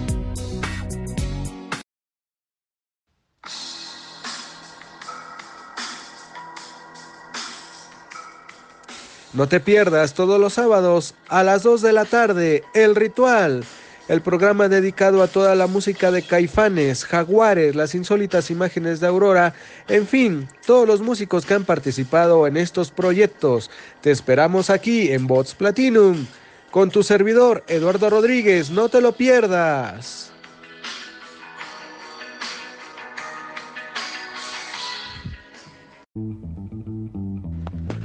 No 9.41 9.49
te 9.49 9.59
pierdas 9.59 10.13
todos 10.13 10.39
los 10.39 10.53
sábados 10.53 11.15
a 11.29 11.43
las 11.43 11.63
2 11.63 11.81
de 11.81 11.95
la 11.95 12.05
tarde 12.05 12.63
El 12.75 12.95
Ritual, 12.95 13.65
el 14.07 14.21
programa 14.21 14.69
dedicado 14.69 15.23
a 15.23 15.29
toda 15.29 15.55
la 15.55 15.67
música 15.67 16.11
de 16.11 16.21
Caifanes, 16.21 17.07
Jaguares, 17.07 17.75
las 17.75 17.95
insólitas 17.95 18.51
imágenes 18.51 19.01
de 19.01 19.07
Aurora, 19.07 19.55
en 19.89 20.07
fin, 20.07 20.47
todos 20.67 20.87
los 20.87 21.01
músicos 21.01 21.47
que 21.47 21.55
han 21.55 21.65
participado 21.65 22.47
en 22.47 22.59
estos 22.59 22.91
proyectos. 22.91 23.71
Te 24.03 24.11
esperamos 24.11 24.69
aquí 24.69 25.11
en 25.11 25.27
Bots 25.27 25.55
Platinum. 25.55 26.27
con 26.71 26.91
tu 26.91 27.03
servidor 27.03 27.65
Eduardo 27.67 28.11
Rodríguez. 28.11 28.71
No 28.71 28.91
te 28.91 29.01
lo 29.01 29.13
pierdas. 29.13 30.33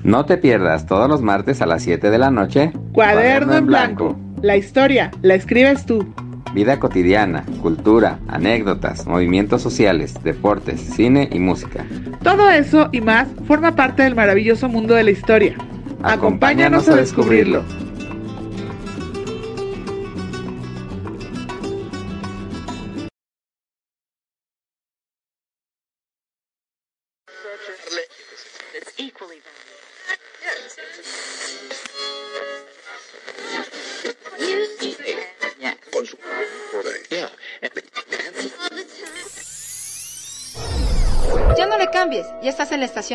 No 0.05 0.23
te 0.23 0.37
pierdas 0.37 0.85
todos 0.85 1.09
los 1.09 1.23
martes 1.23 1.63
a 1.63 1.65
las 1.65 1.81
7 1.81 2.11
de 2.11 2.19
la 2.19 2.29
noche. 2.29 2.71
Cuaderno, 2.91 3.55
en 3.55 3.65
blanco. 3.65 4.15
La 4.43 4.55
historia 4.55 5.09
la 5.23 5.33
escribes 5.33 5.87
tú. 5.87 6.13
Vida 6.53 6.79
cotidiana, 6.79 7.43
cultura, 7.63 8.19
anécdotas, 8.27 9.07
movimientos 9.07 9.63
sociales, 9.63 10.13
deportes, 10.23 10.79
cine 10.79 11.27
y 11.31 11.39
música. 11.39 11.83
Todo 12.21 12.51
eso 12.51 12.87
y 12.91 13.01
más 13.01 13.27
forma 13.47 13.75
parte 13.75 14.03
del 14.03 14.13
maravilloso 14.13 14.69
mundo 14.69 14.93
de 14.93 15.05
la 15.05 15.11
historia. 15.11 15.55
Acompáñanos 16.03 16.87
a 16.87 16.97
descubrirlo. 16.97 17.63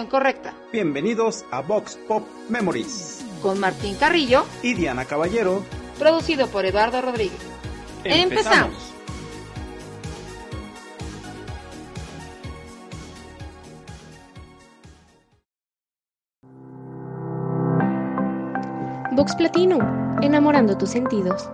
Correcta. 0.09 0.55
Bienvenidos 0.73 1.45
a 1.51 1.61
Vox 1.61 1.97
Pop 2.09 2.27
Memories. 2.49 3.25
Con 3.43 3.59
Martín 3.59 3.97
Carrillo 3.97 4.45
y 4.63 4.75
Diana 4.75 5.05
Caballero. 5.05 5.63
Producido 5.99 6.47
por 6.49 6.65
Eduardo 6.65 7.01
Rodríguez. 7.03 7.41
Empezamos. 8.05 8.93
Vox 19.13 19.35
Platinum, 19.35 19.83
enamorando 20.23 20.79
tus 20.79 20.91
sentidos. 20.91 21.51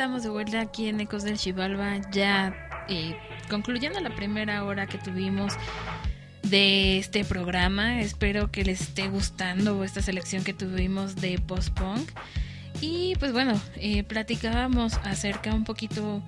Estamos 0.00 0.22
de 0.22 0.30
vuelta 0.30 0.62
aquí 0.62 0.88
en 0.88 0.98
Ecos 0.98 1.24
del 1.24 1.36
Chivalba, 1.36 1.98
ya 2.10 2.54
eh, 2.88 3.14
concluyendo 3.50 4.00
la 4.00 4.08
primera 4.08 4.64
hora 4.64 4.86
que 4.86 4.96
tuvimos 4.96 5.52
de 6.42 6.96
este 6.96 7.22
programa. 7.22 8.00
Espero 8.00 8.50
que 8.50 8.64
les 8.64 8.80
esté 8.80 9.08
gustando 9.08 9.84
esta 9.84 10.00
selección 10.00 10.42
que 10.42 10.54
tuvimos 10.54 11.16
de 11.16 11.38
post-punk. 11.38 12.08
Y 12.80 13.14
pues 13.18 13.34
bueno, 13.34 13.60
eh, 13.76 14.02
platicábamos 14.02 14.94
acerca 15.04 15.52
un 15.52 15.64
poquito 15.64 16.22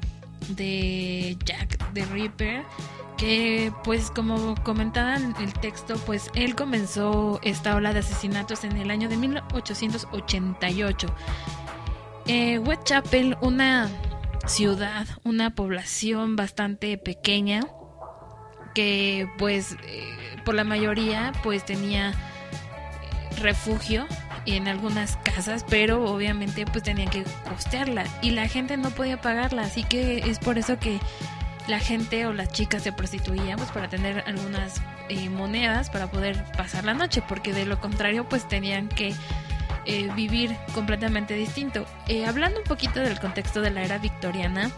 de 0.51 1.39
Jack 1.43 1.95
the 1.95 2.05
Ripper, 2.05 2.65
que 3.17 3.73
pues 3.85 4.11
como 4.11 4.55
comentaban 4.65 5.35
el 5.41 5.55
texto, 5.55 5.97
pues 6.05 6.31
él 6.35 6.55
comenzó 6.55 7.41
esta 7.43 7.75
ola 7.75 7.95
de 7.95 8.01
asesinatos 8.01 8.65
en 8.65 8.77
el 8.77 8.91
año 8.91 9.09
de 9.09 9.17
1888 9.17 11.07
Eh, 12.27 12.59
Whitechapel, 12.59 13.37
una 13.41 13.89
ciudad, 14.47 15.07
una 15.25 15.55
población 15.55 16.37
bastante 16.37 16.99
pequeña 16.99 17.63
que 18.75 19.29
pues 19.39 19.77
eh, 19.85 20.07
por 20.45 20.55
la 20.55 20.65
mayoría 20.65 21.33
pues 21.43 21.65
tenía 21.65 22.11
eh, 22.11 22.15
refugio 23.41 24.07
en 24.47 24.67
algunas 24.67 25.17
casas, 25.19 25.65
pero 25.69 26.05
obviamente 26.05 26.65
pues 26.65 26.83
tenían 26.83 27.09
que 27.09 27.25
costearla 27.49 28.05
y 28.23 28.31
la 28.31 28.49
gente 28.49 28.77
no 28.77 28.91
podía 28.91 29.21
pagarla, 29.21 29.63
así 29.63 29.85
que 29.85 30.19
es 30.19 30.39
por 30.39 30.59
eso 30.59 30.79
que 30.79 30.99
la 31.69 31.79
gente 31.79 32.27
o 32.27 32.33
las 32.33 32.51
chicas 32.51 32.83
se 32.83 32.93
prostituían 32.93 33.57
pues 33.57 33.71
para 33.71 33.89
tener 33.89 34.25
algunas 34.27 34.81
eh, 35.09 35.29
monedas 35.29 35.91
para 35.91 36.11
poder 36.11 36.43
pasar 36.57 36.85
la 36.85 36.95
noche, 36.95 37.23
porque 37.29 37.53
de 37.53 37.67
lo 37.67 37.81
contrario 37.81 38.29
pues 38.29 38.49
tenían 38.49 38.89
que 38.89 39.15
eh, 39.87 40.11
vivir 40.15 40.57
completamente 40.75 41.35
distinto. 41.35 41.85
Eh, 42.09 42.27
hablando 42.27 42.61
un 42.61 42.65
poquito 42.65 43.01
del 43.01 43.19
contexto 43.21 43.61
de 43.61 43.71
la 43.71 43.83
era 43.83 43.99
victoriana, 43.99 44.71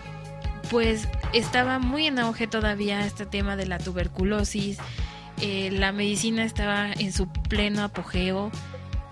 pues 0.71 1.09
estaba 1.33 1.79
muy 1.79 2.07
en 2.07 2.19
auge 2.19 2.47
todavía 2.47 3.05
este 3.07 3.27
tema 3.27 3.57
de 3.57 3.67
la 3.67 3.79
tuberculosis, 3.79 4.79
eh, 5.41 5.71
la 5.73 5.93
medicina 5.93 6.45
estaba 6.45 6.93
en 6.93 7.13
su 7.13 7.29
pleno 7.29 7.83
apogeo 7.83 8.51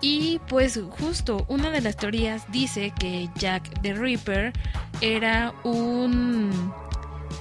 y 0.00 0.40
pues 0.48 0.80
justo 0.90 1.44
una 1.48 1.70
de 1.70 1.80
las 1.80 1.96
teorías 1.96 2.50
dice 2.50 2.92
que 2.98 3.28
Jack 3.36 3.80
the 3.82 3.94
Ripper 3.94 4.52
era 5.00 5.52
un 5.64 6.72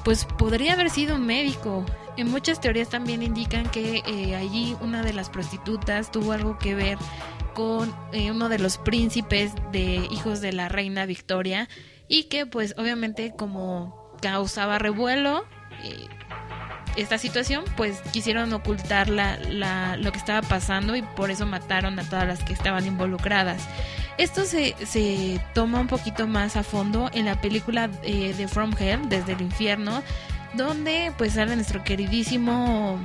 pues 0.03 0.25
podría 0.25 0.73
haber 0.73 0.89
sido 0.89 1.15
un 1.15 1.25
médico. 1.25 1.85
En 2.17 2.29
muchas 2.29 2.59
teorías 2.59 2.89
también 2.89 3.23
indican 3.23 3.69
que 3.69 4.03
eh, 4.05 4.35
allí 4.35 4.75
una 4.81 5.03
de 5.03 5.13
las 5.13 5.29
prostitutas 5.29 6.11
tuvo 6.11 6.33
algo 6.33 6.57
que 6.57 6.75
ver 6.75 6.97
con 7.53 7.93
eh, 8.13 8.31
uno 8.31 8.49
de 8.49 8.59
los 8.59 8.77
príncipes 8.77 9.53
de 9.71 10.07
hijos 10.11 10.41
de 10.41 10.53
la 10.53 10.69
reina 10.69 11.05
Victoria 11.05 11.69
y 12.07 12.25
que 12.25 12.45
pues 12.45 12.75
obviamente 12.77 13.33
como 13.37 14.15
causaba 14.21 14.79
revuelo 14.79 15.45
eh, 15.83 16.07
esta 16.95 17.17
situación 17.17 17.63
pues 17.77 18.01
quisieron 18.11 18.51
ocultar 18.53 19.09
la, 19.09 19.37
la, 19.37 19.97
lo 19.97 20.11
que 20.11 20.17
estaba 20.17 20.41
pasando 20.47 20.95
y 20.95 21.01
por 21.01 21.31
eso 21.31 21.45
mataron 21.45 21.97
a 21.99 22.03
todas 22.03 22.27
las 22.27 22.43
que 22.43 22.53
estaban 22.53 22.85
involucradas. 22.85 23.63
Esto 24.17 24.45
se, 24.45 24.75
se 24.85 25.39
toma 25.53 25.79
un 25.79 25.87
poquito 25.87 26.27
más 26.27 26.55
a 26.55 26.63
fondo 26.63 27.09
en 27.13 27.25
la 27.25 27.39
película 27.39 27.89
eh, 28.03 28.33
de 28.37 28.47
From 28.47 28.73
Hell, 28.77 29.09
desde 29.09 29.33
el 29.33 29.41
infierno, 29.41 30.03
donde 30.53 31.13
pues 31.17 31.33
sale 31.33 31.55
nuestro 31.55 31.83
queridísimo 31.83 32.99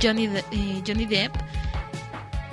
Johnny, 0.00 0.26
eh, 0.26 0.82
Johnny 0.86 1.06
Depp. 1.06 1.34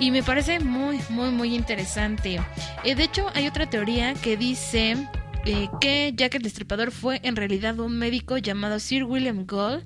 Y 0.00 0.10
me 0.10 0.22
parece 0.22 0.60
muy, 0.60 0.98
muy, 1.10 1.30
muy 1.30 1.54
interesante. 1.54 2.40
Eh, 2.84 2.94
de 2.94 3.04
hecho, 3.04 3.26
hay 3.34 3.46
otra 3.46 3.68
teoría 3.68 4.14
que 4.14 4.38
dice 4.38 4.96
eh, 5.44 5.68
que 5.78 6.08
el 6.08 6.42
Destripador 6.42 6.90
fue 6.90 7.20
en 7.22 7.36
realidad 7.36 7.78
un 7.78 7.98
médico 7.98 8.38
llamado 8.38 8.78
Sir 8.78 9.04
William 9.04 9.44
Gould, 9.46 9.84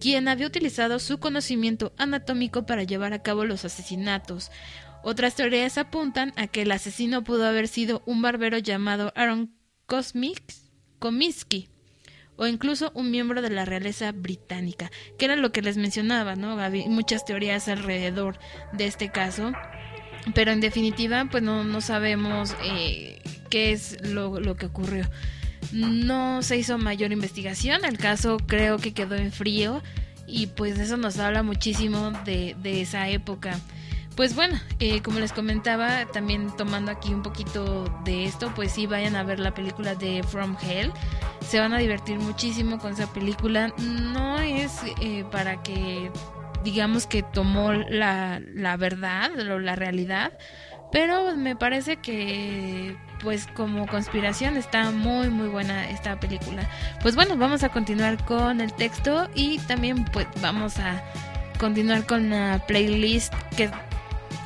quien 0.00 0.26
había 0.26 0.48
utilizado 0.48 0.98
su 0.98 1.18
conocimiento 1.18 1.92
anatómico 1.96 2.66
para 2.66 2.82
llevar 2.82 3.12
a 3.12 3.22
cabo 3.22 3.44
los 3.44 3.64
asesinatos. 3.64 4.50
Otras 5.04 5.36
teorías 5.36 5.78
apuntan 5.78 6.32
a 6.34 6.48
que 6.48 6.62
el 6.62 6.72
asesino 6.72 7.22
pudo 7.22 7.46
haber 7.46 7.68
sido 7.68 8.02
un 8.04 8.20
barbero 8.20 8.58
llamado 8.58 9.12
Aaron 9.14 9.54
Comiskey 10.98 11.71
o 12.36 12.46
incluso 12.46 12.90
un 12.94 13.10
miembro 13.10 13.42
de 13.42 13.50
la 13.50 13.64
realeza 13.64 14.12
británica, 14.12 14.90
que 15.18 15.26
era 15.26 15.36
lo 15.36 15.52
que 15.52 15.62
les 15.62 15.76
mencionaba, 15.76 16.36
¿no? 16.36 16.58
Había 16.60 16.88
muchas 16.88 17.24
teorías 17.24 17.68
alrededor 17.68 18.38
de 18.72 18.86
este 18.86 19.10
caso, 19.10 19.52
pero 20.34 20.50
en 20.50 20.60
definitiva, 20.60 21.26
pues 21.30 21.42
no, 21.42 21.64
no 21.64 21.80
sabemos 21.80 22.54
eh, 22.64 23.20
qué 23.50 23.72
es 23.72 23.98
lo, 24.08 24.40
lo 24.40 24.56
que 24.56 24.66
ocurrió. 24.66 25.08
No 25.72 26.42
se 26.42 26.56
hizo 26.56 26.78
mayor 26.78 27.12
investigación, 27.12 27.84
el 27.84 27.98
caso 27.98 28.36
creo 28.38 28.78
que 28.78 28.92
quedó 28.92 29.14
en 29.14 29.32
frío 29.32 29.82
y 30.26 30.46
pues 30.48 30.78
eso 30.78 30.96
nos 30.96 31.18
habla 31.18 31.42
muchísimo 31.42 32.12
de, 32.24 32.56
de 32.62 32.80
esa 32.80 33.08
época. 33.08 33.58
Pues 34.16 34.36
bueno, 34.36 34.60
eh, 34.78 35.00
como 35.00 35.18
les 35.18 35.32
comentaba, 35.32 36.04
también 36.06 36.54
tomando 36.56 36.90
aquí 36.92 37.14
un 37.14 37.22
poquito 37.22 37.84
de 38.04 38.24
esto, 38.24 38.52
pues 38.54 38.72
sí 38.72 38.86
vayan 38.86 39.16
a 39.16 39.22
ver 39.22 39.40
la 39.40 39.54
película 39.54 39.94
de 39.94 40.22
From 40.22 40.56
Hell. 40.62 40.92
Se 41.40 41.58
van 41.58 41.72
a 41.72 41.78
divertir 41.78 42.18
muchísimo 42.18 42.78
con 42.78 42.92
esa 42.92 43.10
película. 43.12 43.72
No 43.78 44.38
es 44.38 44.80
eh, 45.00 45.24
para 45.30 45.62
que 45.62 46.10
digamos 46.62 47.06
que 47.06 47.22
tomó 47.22 47.72
la, 47.72 48.40
la 48.54 48.76
verdad 48.76 49.30
o 49.38 49.58
la 49.58 49.76
realidad, 49.76 50.32
pero 50.92 51.34
me 51.34 51.56
parece 51.56 51.96
que 51.96 52.96
pues 53.20 53.46
como 53.54 53.86
conspiración 53.86 54.56
está 54.56 54.90
muy 54.90 55.28
muy 55.28 55.48
buena 55.48 55.88
esta 55.90 56.20
película. 56.20 56.68
Pues 57.00 57.16
bueno, 57.16 57.36
vamos 57.36 57.64
a 57.64 57.70
continuar 57.70 58.22
con 58.24 58.60
el 58.60 58.72
texto 58.74 59.28
y 59.34 59.58
también 59.60 60.04
pues 60.04 60.26
vamos 60.40 60.78
a 60.78 61.02
continuar 61.58 62.06
con 62.06 62.30
la 62.30 62.62
playlist 62.66 63.32
que 63.56 63.70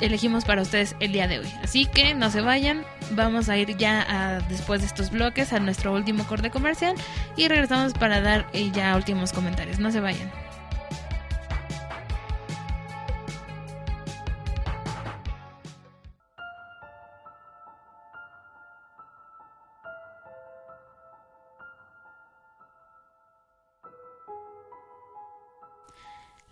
elegimos 0.01 0.45
para 0.45 0.61
ustedes 0.61 0.95
el 0.99 1.11
día 1.11 1.27
de 1.27 1.39
hoy. 1.39 1.51
Así 1.63 1.85
que 1.85 2.13
no 2.13 2.29
se 2.29 2.41
vayan, 2.41 2.85
vamos 3.11 3.49
a 3.49 3.57
ir 3.57 3.75
ya 3.77 4.05
a, 4.07 4.39
después 4.41 4.81
de 4.81 4.87
estos 4.87 5.11
bloques 5.11 5.53
a 5.53 5.59
nuestro 5.59 5.93
último 5.93 6.25
corte 6.25 6.49
comercial 6.49 6.95
y 7.35 7.47
regresamos 7.47 7.93
para 7.93 8.21
dar 8.21 8.47
eh, 8.53 8.71
ya 8.71 8.95
últimos 8.95 9.33
comentarios. 9.33 9.79
No 9.79 9.91
se 9.91 9.99
vayan. 9.99 10.31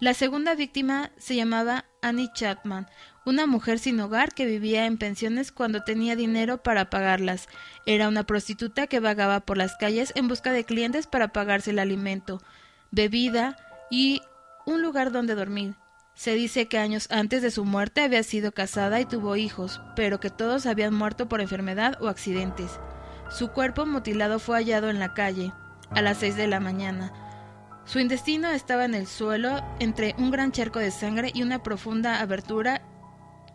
La 0.06 0.14
segunda 0.14 0.54
víctima 0.54 1.10
se 1.18 1.36
llamaba 1.36 1.86
Annie 2.02 2.30
Chapman, 2.34 2.88
una 3.26 3.48
mujer 3.48 3.80
sin 3.80 4.00
hogar 4.00 4.34
que 4.34 4.46
vivía 4.46 4.86
en 4.86 4.98
pensiones 4.98 5.52
cuando 5.52 5.84
tenía 5.84 6.16
dinero 6.16 6.62
para 6.62 6.90
pagarlas. 6.90 7.50
Era 7.86 8.08
una 8.08 8.24
prostituta 8.24 8.88
que 8.88 9.00
vagaba 9.00 9.40
por 9.40 9.58
las 9.58 9.76
calles 9.76 10.14
en 10.16 10.28
busca 10.28 10.52
de 10.52 10.64
clientes 10.64 11.08
para 11.08 11.30
pagarse 11.30 11.72
el 11.72 11.80
alimento, 11.80 12.42
bebida 12.92 13.58
y 13.90 14.22
un 14.66 14.82
lugar 14.82 15.12
donde 15.12 15.36
dormir. 15.36 15.76
Se 16.14 16.34
dice 16.36 16.68
que 16.68 16.78
años 16.78 17.08
antes 17.12 17.42
de 17.42 17.52
su 17.52 17.66
muerte 17.66 18.02
había 18.02 18.24
sido 18.24 18.54
casada 18.54 19.02
y 19.02 19.06
tuvo 19.06 19.36
hijos, 19.36 19.82
pero 19.96 20.20
que 20.20 20.30
todos 20.30 20.66
habían 20.66 20.94
muerto 20.94 21.28
por 21.28 21.42
enfermedad 21.42 22.02
o 22.02 22.08
accidentes. 22.08 22.80
Su 23.30 23.50
cuerpo 23.50 23.86
mutilado 23.86 24.40
fue 24.40 24.58
hallado 24.58 24.90
en 24.90 25.00
la 25.00 25.14
calle, 25.14 25.52
a 25.90 26.02
las 26.02 26.20
seis 26.20 26.36
de 26.36 26.48
la 26.48 26.60
mañana. 26.60 27.12
Su 27.86 28.00
intestino 28.00 28.50
estaba 28.50 28.86
en 28.86 28.96
el 28.96 29.08
suelo 29.08 29.62
entre 29.80 30.16
un 30.18 30.32
gran 30.32 30.52
charco 30.52 30.80
de 30.80 30.92
sangre 30.92 31.32
y 31.34 31.44
una 31.44 31.62
profunda 31.62 32.22
abertura 32.22 32.82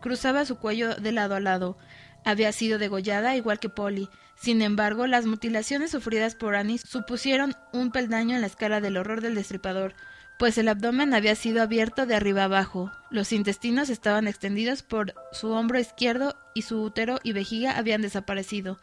cruzaba 0.01 0.45
su 0.45 0.57
cuello 0.57 0.95
de 0.95 1.11
lado 1.11 1.35
a 1.35 1.39
lado. 1.39 1.77
Había 2.25 2.51
sido 2.51 2.77
degollada 2.77 3.35
igual 3.35 3.59
que 3.59 3.69
Polly. 3.69 4.09
Sin 4.35 4.61
embargo, 4.61 5.07
las 5.07 5.25
mutilaciones 5.25 5.91
sufridas 5.91 6.35
por 6.35 6.55
Annie 6.55 6.79
supusieron 6.79 7.55
un 7.71 7.91
peldaño 7.91 8.35
en 8.35 8.41
la 8.41 8.47
escala 8.47 8.81
del 8.81 8.97
horror 8.97 9.21
del 9.21 9.35
destripador, 9.35 9.93
pues 10.41 10.57
el 10.57 10.69
abdomen 10.69 11.13
había 11.13 11.35
sido 11.35 11.61
abierto 11.61 12.07
de 12.07 12.15
arriba 12.15 12.45
abajo, 12.45 12.91
los 13.11 13.31
intestinos 13.31 13.91
estaban 13.91 14.27
extendidos 14.27 14.81
por 14.81 15.13
su 15.31 15.51
hombro 15.51 15.77
izquierdo 15.77 16.35
y 16.55 16.63
su 16.63 16.81
útero 16.81 17.19
y 17.21 17.33
vejiga 17.33 17.77
habían 17.77 18.01
desaparecido. 18.01 18.79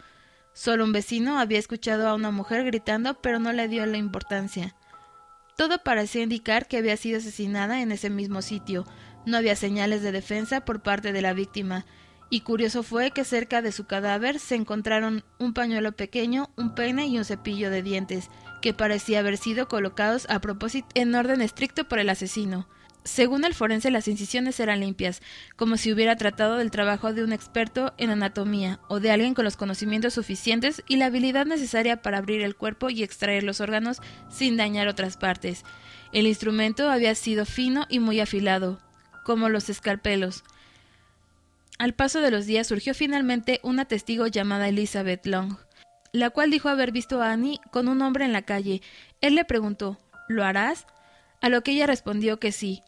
Solo 0.53 0.85
un 0.85 0.93
vecino 0.93 1.41
había 1.41 1.59
escuchado 1.59 2.09
a 2.09 2.15
una 2.15 2.31
mujer 2.31 2.65
gritando, 2.65 3.21
pero 3.21 3.41
no 3.41 3.53
le 3.53 3.67
dio 3.67 3.85
la 3.87 3.97
importancia. 3.97 4.77
Todo 5.57 5.83
parecía 5.83 6.23
indicar 6.23 6.69
que 6.69 6.77
había 6.77 6.97
sido 6.97 7.19
asesinada 7.19 7.83
en 7.83 7.91
ese 7.91 8.09
mismo 8.09 8.41
sitio. 8.41 8.87
No 9.29 9.37
había 9.37 9.57
señales 9.57 10.01
de 10.01 10.11
defensa 10.11 10.63
por 10.63 10.81
parte 10.81 11.13
de 11.13 11.21
la 11.21 11.35
víctima, 11.35 11.85
y 12.31 12.41
curioso 12.41 12.83
fue 12.83 13.11
que 13.11 13.25
cerca 13.25 13.61
de 13.61 13.73
su 13.73 13.85
cadáver 13.85 14.39
se 14.39 14.55
encontraron 14.55 15.23
un 15.39 15.53
pañuelo 15.53 15.93
pequeño, 15.93 16.49
un 16.57 16.75
peine 16.75 17.09
y 17.09 17.19
un 17.19 17.27
cepillo 17.27 17.69
de 17.69 17.83
dientes, 17.83 18.31
que 18.63 18.73
parecía 18.73 19.19
haber 19.19 19.37
sido 19.37 19.69
colocados 19.69 20.25
a 20.31 20.41
propósito 20.41 20.89
en 20.95 21.15
orden 21.15 21.43
estricto 21.43 21.87
por 21.87 21.99
el 21.99 22.09
asesino. 22.09 22.71
Según 23.05 23.45
el 23.45 23.53
forense, 23.53 23.91
las 23.91 24.09
incisiones 24.09 24.61
eran 24.61 24.81
limpias, 24.81 25.21
como 25.57 25.77
si 25.77 25.93
hubiera 25.93 26.17
tratado 26.17 26.57
del 26.57 26.71
trabajo 26.71 27.13
de 27.13 27.23
un 27.23 27.35
experto 27.35 27.93
en 27.99 28.09
anatomía 28.09 28.81
o 28.89 28.99
de 28.99 29.11
alguien 29.11 29.35
con 29.35 29.45
los 29.45 29.59
conocimientos 29.59 30.15
suficientes 30.15 30.83
y 30.89 30.97
la 30.97 31.07
habilidad 31.07 31.45
necesaria 31.45 32.01
para 32.01 32.17
abrir 32.17 32.41
el 32.41 32.57
cuerpo 32.57 32.89
y 32.89 33.03
extraer 33.03 33.43
los 33.43 33.61
órganos 33.61 33.99
sin 34.31 34.57
dañar 34.57 34.89
otras 34.89 35.19
partes. 35.19 35.65
El 36.13 36.27
instrumento 36.27 36.89
había 36.89 37.15
sido 37.15 37.45
fino 37.45 37.85
y 37.91 37.99
muy 37.99 38.21
afilado, 38.21 38.81
como 39.29 39.51
los 39.51 39.69
escalpelos. 39.69 40.43
Al 41.79 41.93
paso 41.93 42.23
de 42.23 42.31
los 42.31 42.47
días 42.47 42.67
surgió 42.67 42.95
finalmente 42.95 43.61
una 43.63 43.85
testigo 43.85 44.27
llamada 44.27 44.69
Elizabeth 44.69 45.27
Long, 45.27 45.59
la 46.13 46.31
cual 46.31 46.51
dijo 46.51 46.71
haber 46.71 46.93
visto 46.93 47.21
a 47.21 47.33
Annie 47.33 47.61
con 47.71 47.89
un 47.89 48.01
hombre 48.01 48.25
en 48.25 48.33
la 48.33 48.41
calle. 48.41 48.81
Él 49.21 49.35
le 49.35 49.45
preguntó 49.45 49.99
¿Lo 50.29 50.47
harás? 50.47 50.87
A 51.43 51.51
lo 51.51 51.63
que 51.63 51.73
ella 51.73 51.87
respondió 51.87 52.41
que 52.41 52.53
sí. 52.53 52.81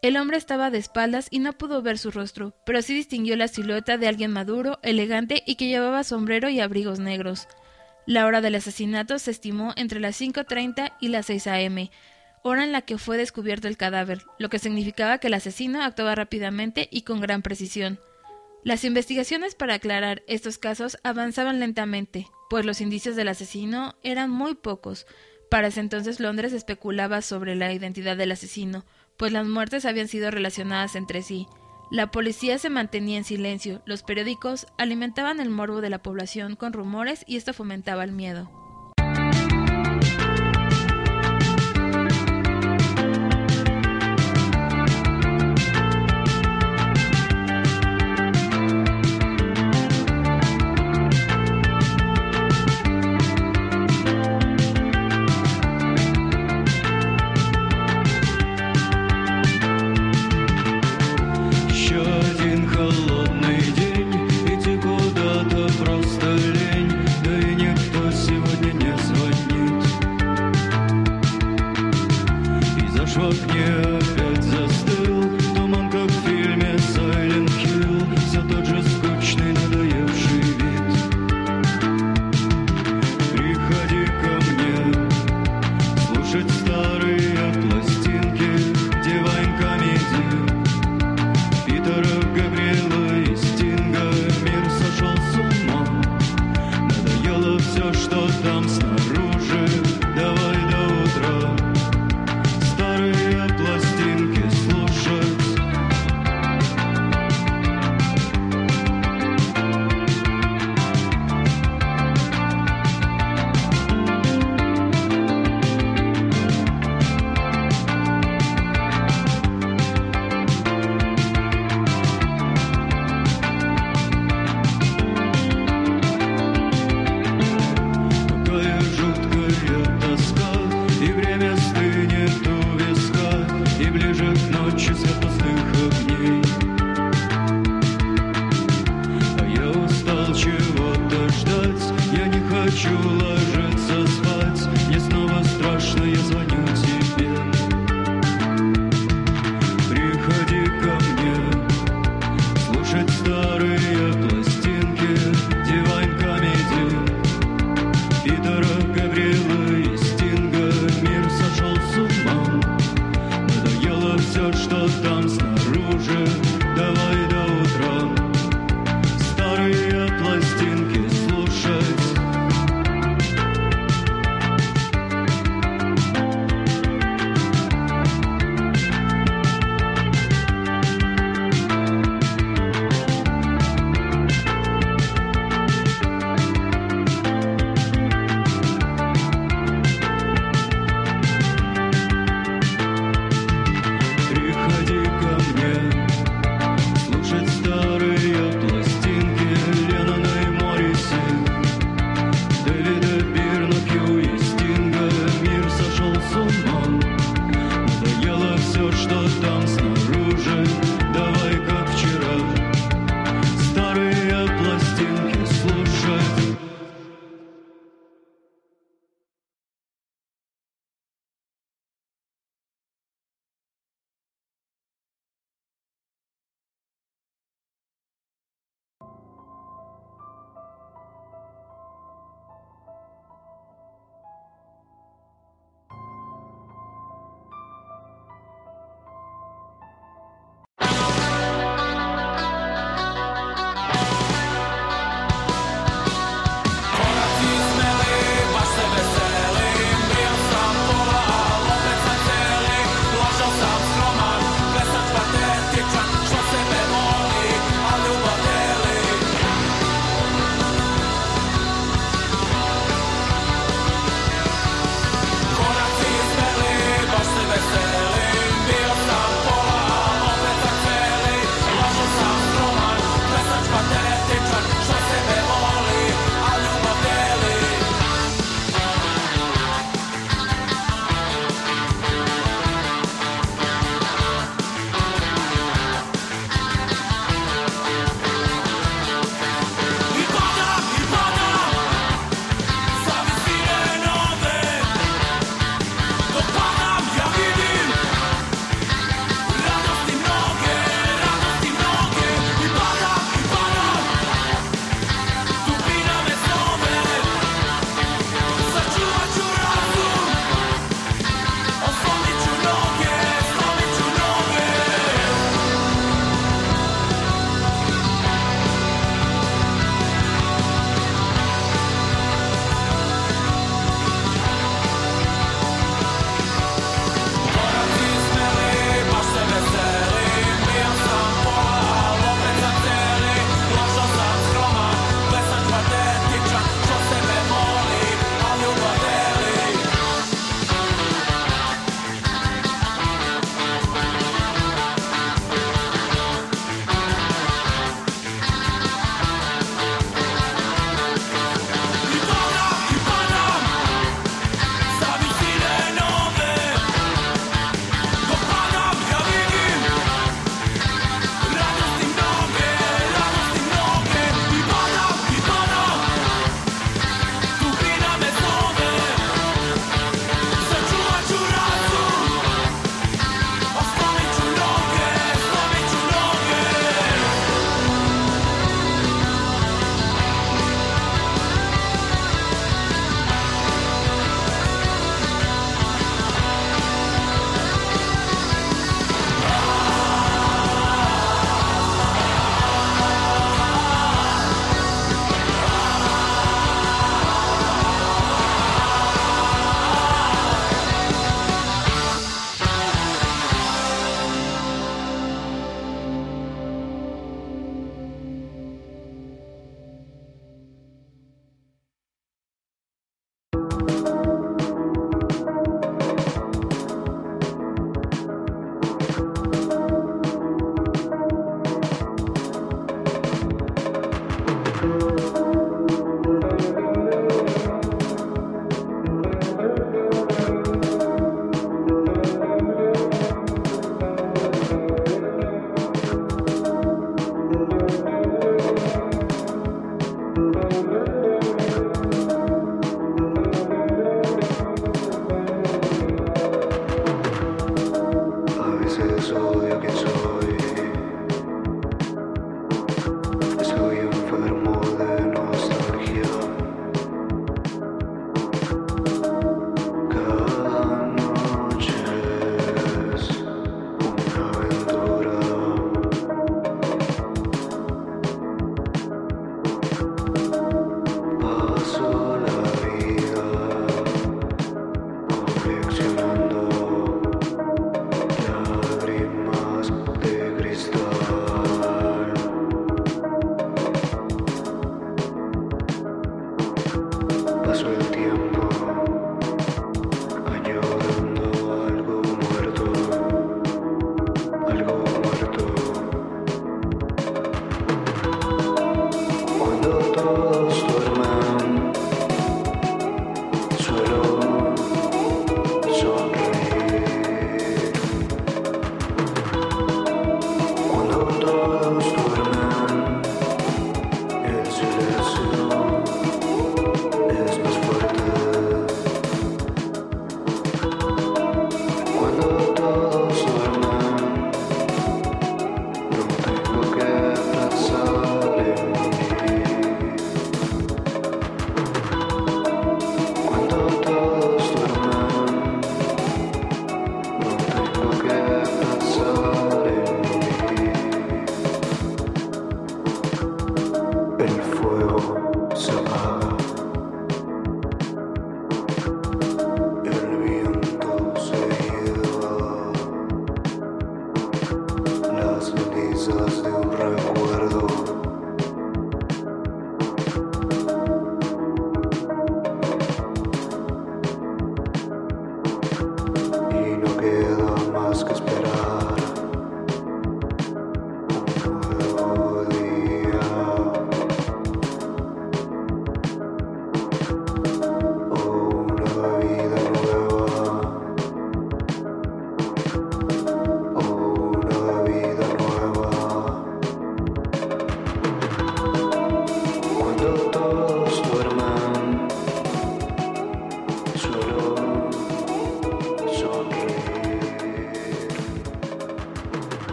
El 0.00 0.16
hombre 0.16 0.36
estaba 0.36 0.70
de 0.70 0.78
espaldas 0.78 1.26
y 1.28 1.40
no 1.40 1.54
pudo 1.54 1.82
ver 1.82 1.98
su 1.98 2.12
rostro, 2.12 2.54
pero 2.64 2.82
sí 2.82 2.94
distinguió 2.94 3.34
la 3.34 3.48
silueta 3.48 3.98
de 3.98 4.06
alguien 4.06 4.30
maduro, 4.30 4.78
elegante 4.84 5.42
y 5.44 5.56
que 5.56 5.66
llevaba 5.66 6.04
sombrero 6.04 6.48
y 6.50 6.60
abrigos 6.60 7.00
negros. 7.00 7.48
La 8.06 8.26
hora 8.26 8.40
del 8.40 8.54
asesinato 8.54 9.18
se 9.18 9.32
estimó 9.32 9.72
entre 9.74 9.98
las 9.98 10.20
5.30 10.20 10.92
y 11.00 11.08
las 11.08 11.26
6 11.26 11.48
a.m., 11.48 11.90
hora 12.42 12.64
en 12.64 12.72
la 12.72 12.82
que 12.82 12.98
fue 12.98 13.16
descubierto 13.16 13.68
el 13.68 13.76
cadáver, 13.76 14.22
lo 14.38 14.48
que 14.48 14.58
significaba 14.58 15.18
que 15.18 15.28
el 15.28 15.34
asesino 15.34 15.82
actuaba 15.82 16.14
rápidamente 16.14 16.88
y 16.90 17.02
con 17.02 17.20
gran 17.20 17.42
precisión. 17.42 17.98
Las 18.62 18.84
investigaciones 18.84 19.54
para 19.54 19.74
aclarar 19.74 20.22
estos 20.26 20.58
casos 20.58 20.98
avanzaban 21.02 21.60
lentamente, 21.60 22.26
pues 22.50 22.66
los 22.66 22.80
indicios 22.80 23.16
del 23.16 23.28
asesino 23.28 23.96
eran 24.02 24.30
muy 24.30 24.54
pocos. 24.54 25.06
Para 25.50 25.68
ese 25.68 25.80
entonces 25.80 26.20
Londres 26.20 26.52
especulaba 26.52 27.22
sobre 27.22 27.56
la 27.56 27.72
identidad 27.72 28.16
del 28.16 28.32
asesino, 28.32 28.84
pues 29.16 29.32
las 29.32 29.46
muertes 29.46 29.84
habían 29.84 30.08
sido 30.08 30.30
relacionadas 30.30 30.94
entre 30.94 31.22
sí. 31.22 31.46
La 31.90 32.10
policía 32.10 32.58
se 32.58 32.70
mantenía 32.70 33.18
en 33.18 33.24
silencio, 33.24 33.82
los 33.84 34.02
periódicos 34.02 34.66
alimentaban 34.78 35.40
el 35.40 35.50
morbo 35.50 35.80
de 35.80 35.90
la 35.90 36.02
población 36.02 36.54
con 36.54 36.72
rumores 36.72 37.24
y 37.26 37.36
esto 37.36 37.52
fomentaba 37.52 38.04
el 38.04 38.12
miedo. 38.12 38.50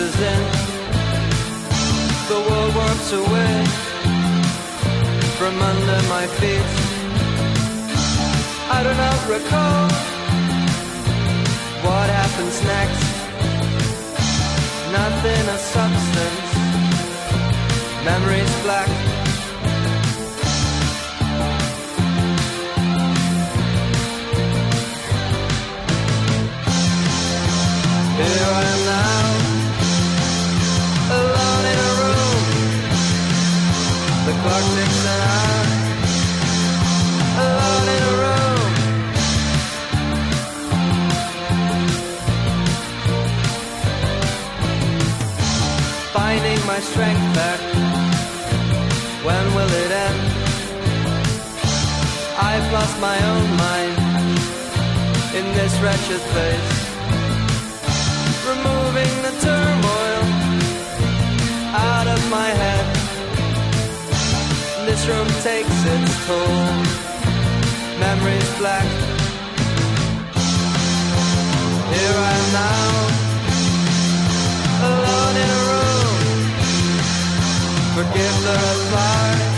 Closes 0.00 0.20
in. 0.20 0.42
The 2.28 2.40
world 2.48 2.74
warps 2.74 3.12
away 3.12 3.64
from 5.38 5.54
under 5.70 6.00
my 6.08 6.26
feet. 6.38 6.70
I 8.76 8.82
do 8.86 8.92
not 9.04 9.20
recall 9.28 9.88
what 11.84 12.08
happens 12.20 12.56
next. 12.74 13.04
Nothing 14.92 15.44
of 15.54 15.60
substance, 15.76 16.50
memories 18.04 18.54
black. 18.62 18.88
Here 28.16 28.46
I 28.46 28.62
am 28.74 28.79
My 46.80 46.86
strength 46.86 47.34
back. 47.34 47.60
When 49.22 49.44
will 49.54 49.72
it 49.84 49.90
end? 50.06 50.20
I've 52.50 52.72
lost 52.72 52.98
my 52.98 53.18
own 53.32 53.48
mind 53.66 53.96
in 55.38 55.44
this 55.58 55.74
wretched 55.82 56.22
place 56.32 56.70
removing 58.48 59.12
the 59.26 59.34
turmoil 59.44 60.22
out 61.76 62.06
of 62.14 62.20
my 62.30 62.48
head. 62.62 62.86
This 64.86 65.06
room 65.06 65.28
takes 65.44 65.78
its 65.94 66.26
toll, 66.26 66.64
memories 68.00 68.50
black. 68.56 68.88
Here 71.92 72.16
I 72.28 72.32
am 72.40 72.52
now, 72.62 73.29
forget 78.00 78.34
the 78.44 78.94
lies 78.94 79.49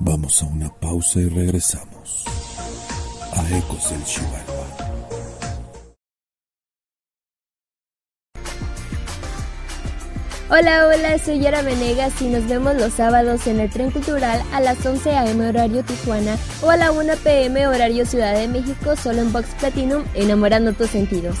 Vamos 0.00 0.42
a 0.42 0.46
una 0.46 0.68
pausa 0.68 1.18
y 1.18 1.28
regresamos 1.28 2.24
a 3.32 3.58
Ecos 3.58 3.90
del 3.90 4.04
Chivalba. 4.04 4.58
Hola, 10.50 10.86
hola, 10.86 11.18
soy 11.18 11.40
Yara 11.40 11.62
Venegas 11.62 12.22
y 12.22 12.28
nos 12.28 12.46
vemos 12.46 12.76
los 12.76 12.92
sábados 12.94 13.46
en 13.48 13.58
el 13.58 13.70
Tren 13.70 13.90
Cultural 13.90 14.40
a 14.52 14.60
las 14.60 14.86
11 14.86 15.10
a.m. 15.16 15.48
horario 15.48 15.82
Tijuana 15.82 16.38
o 16.62 16.70
a 16.70 16.76
la 16.76 16.92
1 16.92 17.14
p.m. 17.24 17.66
horario 17.66 18.06
Ciudad 18.06 18.34
de 18.34 18.46
México 18.46 18.94
solo 18.94 19.20
en 19.20 19.32
Box 19.32 19.48
Platinum, 19.58 20.04
enamorando 20.14 20.72
tus 20.74 20.90
sentidos. 20.90 21.36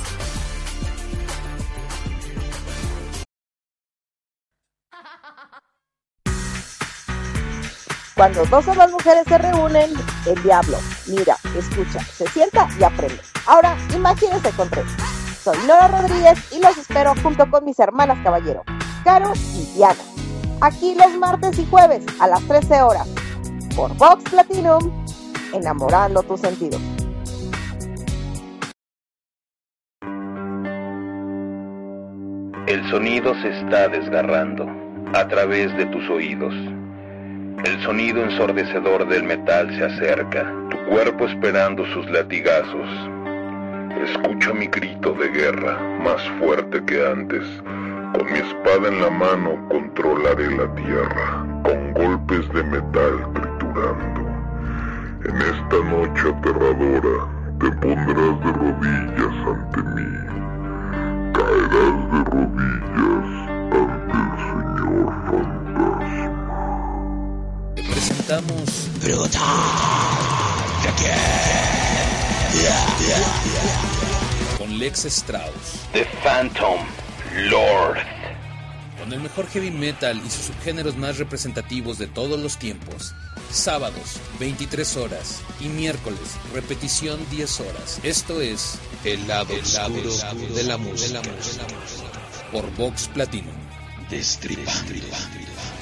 Cuando 8.18 8.44
dos 8.46 8.66
o 8.66 8.74
más 8.74 8.90
mujeres 8.90 9.22
se 9.28 9.38
reúnen, 9.38 9.92
el 10.26 10.42
diablo 10.42 10.76
mira, 11.06 11.36
escucha, 11.56 12.00
se 12.00 12.26
sienta 12.26 12.66
y 12.76 12.82
aprende. 12.82 13.20
Ahora, 13.46 13.76
imagínense 13.94 14.50
con 14.56 14.68
tres. 14.68 14.86
Soy 15.40 15.56
Nora 15.68 15.86
Rodríguez 15.86 16.36
y 16.52 16.60
los 16.60 16.76
espero 16.76 17.14
junto 17.22 17.48
con 17.48 17.64
mis 17.64 17.78
hermanas 17.78 18.18
caballero, 18.24 18.64
Caro 19.04 19.32
y 19.54 19.72
Diana. 19.76 20.00
Aquí 20.60 20.96
los 20.96 21.16
martes 21.16 21.60
y 21.60 21.66
jueves 21.66 22.04
a 22.18 22.26
las 22.26 22.42
13 22.48 22.82
horas. 22.82 23.08
Por 23.76 23.96
Vox 23.96 24.24
Platinum, 24.28 24.90
enamorando 25.52 26.20
tus 26.24 26.40
sentidos. 26.40 26.80
El 32.66 32.90
sonido 32.90 33.32
se 33.42 33.60
está 33.60 33.86
desgarrando 33.86 34.66
a 35.14 35.28
través 35.28 35.72
de 35.76 35.86
tus 35.86 36.10
oídos. 36.10 36.52
El 37.64 37.82
sonido 37.82 38.22
ensordecedor 38.22 39.08
del 39.08 39.24
metal 39.24 39.68
se 39.76 39.84
acerca, 39.84 40.52
tu 40.70 40.76
cuerpo 40.90 41.26
esperando 41.26 41.84
sus 41.86 42.08
latigazos. 42.08 42.88
Escucha 44.04 44.52
mi 44.54 44.68
grito 44.68 45.12
de 45.14 45.28
guerra, 45.28 45.76
más 46.04 46.22
fuerte 46.38 46.80
que 46.84 47.04
antes. 47.04 47.44
Con 48.14 48.32
mi 48.32 48.38
espada 48.38 48.88
en 48.88 49.00
la 49.02 49.10
mano 49.10 49.58
controlaré 49.68 50.56
la 50.56 50.72
tierra, 50.76 51.44
con 51.64 51.92
golpes 51.94 52.48
de 52.52 52.62
metal 52.62 53.32
triturando. 53.34 54.20
En 55.24 55.36
esta 55.36 55.78
noche 55.90 56.28
aterradora 56.28 57.16
te 57.58 57.70
pondrás 57.72 58.40
de 58.40 58.52
rodillas 58.52 59.36
ante 59.46 59.82
mí. 59.82 60.10
Caerás 61.34 61.98
de 62.12 62.20
rodillas 62.30 63.17
Presentamos 68.28 68.90
con 74.58 74.78
Lex 74.78 75.06
Strauss, 75.06 75.86
The 75.94 76.04
Phantom 76.22 76.78
Lord. 77.48 77.96
con 78.98 79.14
el 79.14 79.20
mejor 79.20 79.46
heavy 79.46 79.70
metal 79.70 80.20
y 80.22 80.28
sus 80.28 80.44
subgéneros 80.44 80.98
más 80.98 81.16
representativos 81.16 81.96
de 81.96 82.06
todos 82.06 82.38
los 82.38 82.58
tiempos. 82.58 83.14
Sábados, 83.50 84.20
23 84.38 84.96
horas 84.98 85.40
y 85.58 85.68
miércoles, 85.70 86.36
repetición 86.52 87.18
10 87.30 87.60
horas. 87.60 87.98
Esto 88.02 88.42
es 88.42 88.78
El 89.04 89.26
lado, 89.26 89.54
oscuro, 89.54 90.10
de 90.54 90.64
la 90.64 90.76
música. 90.76 91.22
Por 92.52 92.70
Vox 92.76 93.08
Platinum. 93.08 93.56
Destripando 94.10 95.06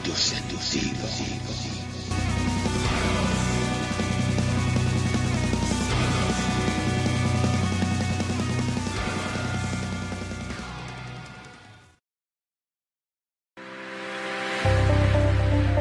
tus 0.05 0.17
sentidos. 0.17 1.76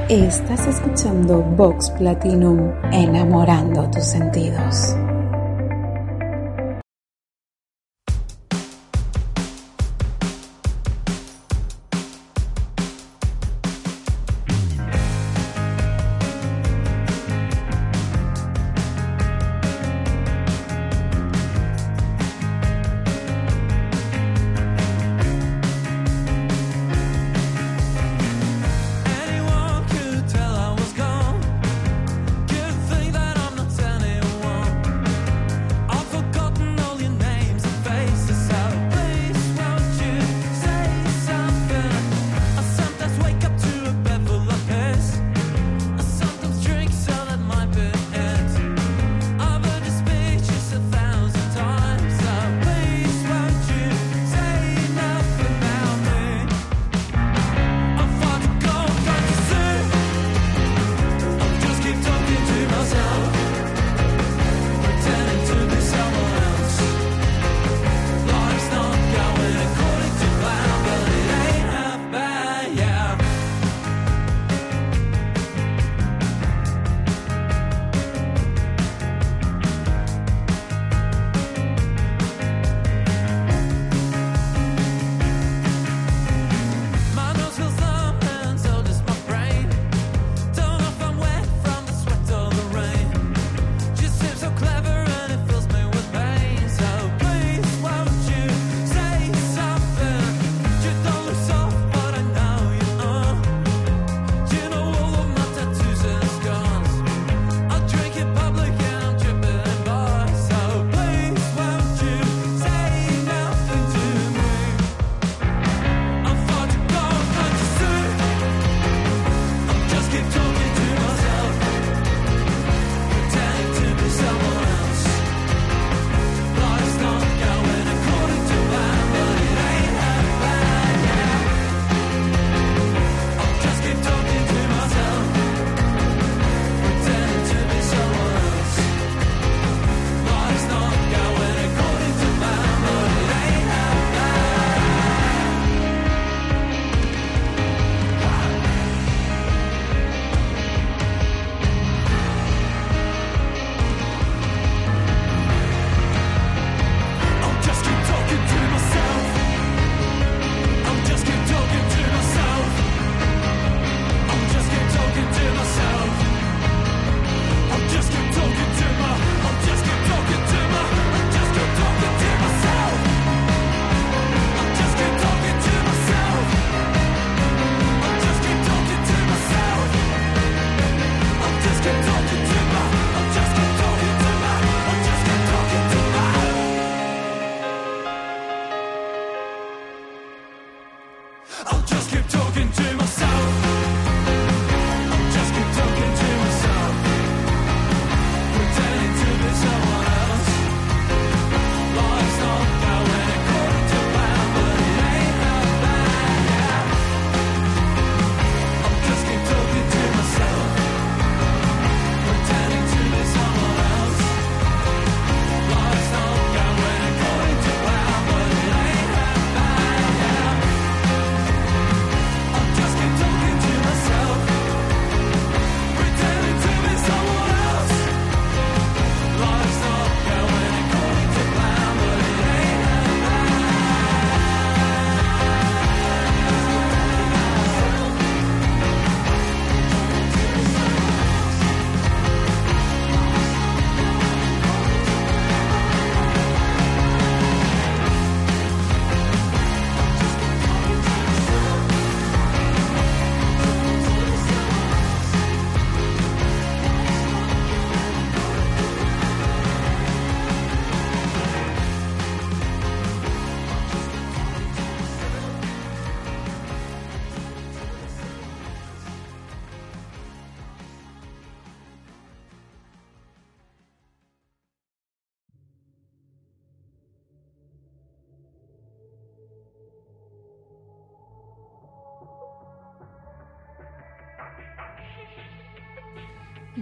Estás 0.09 0.67
escuchando 0.67 1.41
Vox 1.41 1.89
Platinum, 1.97 2.71
enamorando 2.91 3.89
tus 3.89 4.03
sentidos. 4.03 4.95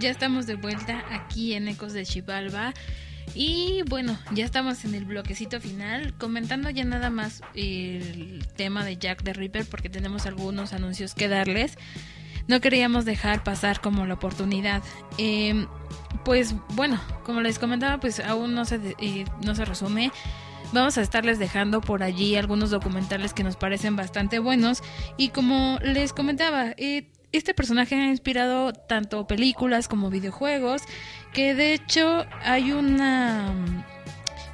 Ya 0.04 0.10
estamos 0.10 0.44
de 0.46 0.56
vuelta 0.56 1.02
aquí 1.10 1.54
en 1.54 1.66
Ecos 1.66 1.94
de 1.94 2.04
Chivalba. 2.04 2.74
Y 3.34 3.80
bueno, 3.88 4.18
ya 4.34 4.44
estamos 4.44 4.84
en 4.84 4.94
el 4.94 5.06
bloquecito 5.06 5.62
final, 5.62 6.12
comentando 6.18 6.68
ya 6.68 6.84
nada 6.84 7.08
más 7.08 7.40
el 7.54 8.46
tema 8.54 8.84
de 8.84 8.98
Jack 8.98 9.22
the 9.22 9.32
Ripper 9.32 9.64
porque 9.64 9.88
tenemos 9.88 10.26
algunos 10.26 10.74
anuncios 10.74 11.14
que 11.14 11.28
darles. 11.28 11.78
No 12.48 12.60
queríamos 12.60 13.06
dejar 13.06 13.44
pasar 13.44 13.80
como 13.80 14.04
la 14.04 14.12
oportunidad. 14.12 14.82
Eh, 15.16 15.66
pues 16.22 16.54
bueno, 16.74 17.00
como 17.22 17.40
les 17.40 17.58
comentaba, 17.58 17.98
pues 17.98 18.20
aún 18.20 18.54
no 18.54 18.66
se, 18.66 18.94
eh, 19.00 19.24
no 19.42 19.54
se 19.54 19.64
resume. 19.64 20.12
Vamos 20.74 20.98
a 20.98 21.00
estarles 21.00 21.38
dejando 21.38 21.80
por 21.80 22.02
allí 22.02 22.36
algunos 22.36 22.68
documentales 22.68 23.32
que 23.32 23.42
nos 23.42 23.56
parecen 23.56 23.96
bastante 23.96 24.38
buenos. 24.38 24.82
Y 25.16 25.30
como 25.30 25.78
les 25.80 26.12
comentaba, 26.12 26.74
eh, 26.76 27.10
este 27.36 27.54
personaje 27.54 27.94
ha 27.94 28.08
inspirado 28.08 28.72
tanto 28.72 29.26
películas 29.26 29.88
como 29.88 30.10
videojuegos, 30.10 30.82
que 31.32 31.54
de 31.54 31.72
hecho 31.74 32.26
hay 32.42 32.72
una, 32.72 33.52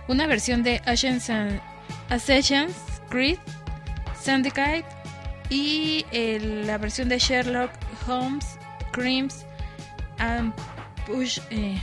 una 0.09 0.27
versión 0.27 0.63
de 0.63 0.81
Assassin's, 2.09 2.75
Creed 3.09 3.39
Syndicate 4.21 4.85
y 5.49 6.05
el- 6.13 6.67
la 6.67 6.79
versión 6.79 7.09
de 7.09 7.19
Sherlock 7.19 7.71
Holmes 8.07 8.59
Crimes 8.93 9.45
and 10.19 10.53
eh, 11.51 11.79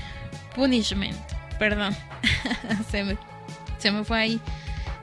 Punishment. 0.55 1.17
Perdón, 1.59 1.95
se, 2.91 3.03
me, 3.03 3.17
se 3.77 3.91
me 3.91 4.03
fue 4.03 4.19
ahí. 4.19 4.41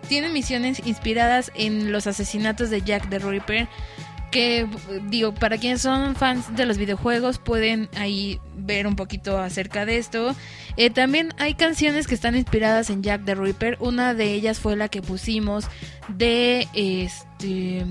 Tiene 0.09 0.29
misiones 0.29 0.87
inspiradas 0.87 1.51
en 1.55 1.91
los 1.91 2.07
asesinatos 2.07 2.71
de 2.71 2.83
Jack 2.83 3.09
the 3.09 3.19
Ripper. 3.19 3.69
Que 4.35 4.67
digo, 5.05 5.33
para 5.33 5.59
quienes 5.59 5.81
son 5.81 6.17
fans 6.17 6.57
de 6.57 6.67
los 6.67 6.77
videojuegos 6.77 7.39
pueden 7.39 7.89
ahí 7.97 8.41
ver 8.57 8.89
un 8.89 8.97
poquito 8.97 9.39
acerca 9.39 9.87
de 9.87 9.99
esto. 9.99 10.35
Eh, 10.77 10.91
también 10.91 11.33
hay 11.39 11.55
canciones 11.55 12.09
que 12.09 12.17
están 12.17 12.35
inspiradas 12.35 12.91
en 12.91 13.05
Jack 13.05 13.25
the 13.27 13.37
Ripper. 13.37 13.77
Una 13.79 14.13
de 14.13 14.33
ellas 14.33 14.59
fue 14.59 14.75
la 14.75 14.89
que 14.89 15.03
pusimos 15.03 15.67
de 16.09 16.67
este 16.75 17.85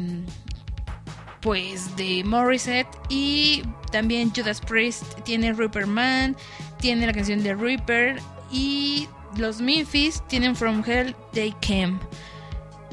pues 1.40 1.96
de 1.96 2.24
Morissette 2.26 2.88
y 3.08 3.64
también 3.94 4.32
Judas 4.36 4.60
Priest 4.60 5.04
tiene 5.24 5.54
Ripper 5.54 5.88
Man, 5.88 6.36
tiene 6.80 7.06
la 7.06 7.14
canción 7.14 7.42
de 7.42 7.56
Ripper 7.56 8.20
y 8.52 9.08
los 9.38 9.62
Memphis 9.62 10.22
tienen 10.28 10.58
From 10.58 10.84
Hell 10.86 11.16
They 11.32 11.54
Came. 11.62 12.00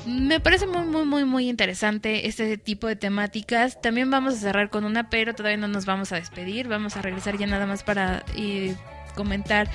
Me 0.07 0.41
parece 0.41 0.67
muy 0.67 0.85
muy 0.87 1.05
muy 1.05 1.25
muy 1.25 1.49
interesante 1.49 2.27
este 2.27 2.57
tipo 2.59 2.87
de 2.87 2.97
temáticas. 2.97 3.81
También 3.81 4.11
vamos 4.11 4.35
a 4.35 4.37
cerrar 4.39 4.71
con 4.71 4.85
una, 4.85 5.11
pero 5.11 5.35
todavía 5.35 5.59
no 5.59 5.69
nos 5.69 5.87
vamos 5.87 6.13
a 6.13 6.17
despedir. 6.17 6.69
Vamos 6.69 6.97
a 6.97 7.03
regresar 7.03 7.37
ya 7.39 7.47
nada 7.47 7.67
más 7.67 7.83
para 7.83 8.25
eh, 8.37 8.75
comentar 9.15 9.69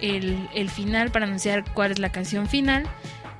el, 0.00 0.48
el 0.54 0.68
final, 0.70 1.10
para 1.10 1.26
anunciar 1.26 1.64
cuál 1.72 1.92
es 1.92 1.98
la 1.98 2.10
canción 2.10 2.48
final. 2.48 2.84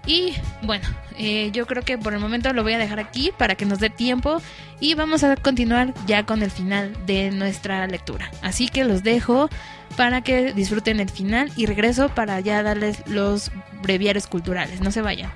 Y 0.06 0.34
bueno, 0.62 0.86
eh, 1.16 1.50
yo 1.52 1.66
creo 1.66 1.82
que 1.82 1.96
por 1.96 2.12
el 2.12 2.20
momento 2.20 2.52
lo 2.52 2.62
voy 2.62 2.74
a 2.74 2.78
dejar 2.78 3.00
aquí 3.00 3.32
para 3.38 3.54
que 3.54 3.64
nos 3.64 3.78
dé 3.78 3.88
tiempo 3.88 4.42
y 4.80 4.94
vamos 4.94 5.24
a 5.24 5.36
continuar 5.36 5.94
ya 6.06 6.26
con 6.26 6.42
el 6.42 6.50
final 6.50 6.94
de 7.06 7.30
nuestra 7.30 7.86
lectura. 7.86 8.30
Así 8.42 8.68
que 8.68 8.84
los 8.84 9.02
dejo 9.02 9.48
para 9.96 10.22
que 10.22 10.52
disfruten 10.52 11.00
el 11.00 11.08
final 11.08 11.50
y 11.56 11.66
regreso 11.66 12.08
para 12.10 12.38
ya 12.40 12.62
darles 12.62 13.02
los 13.06 13.50
breviarios 13.82 14.26
culturales. 14.26 14.80
No 14.80 14.90
se 14.90 15.00
vayan. 15.00 15.30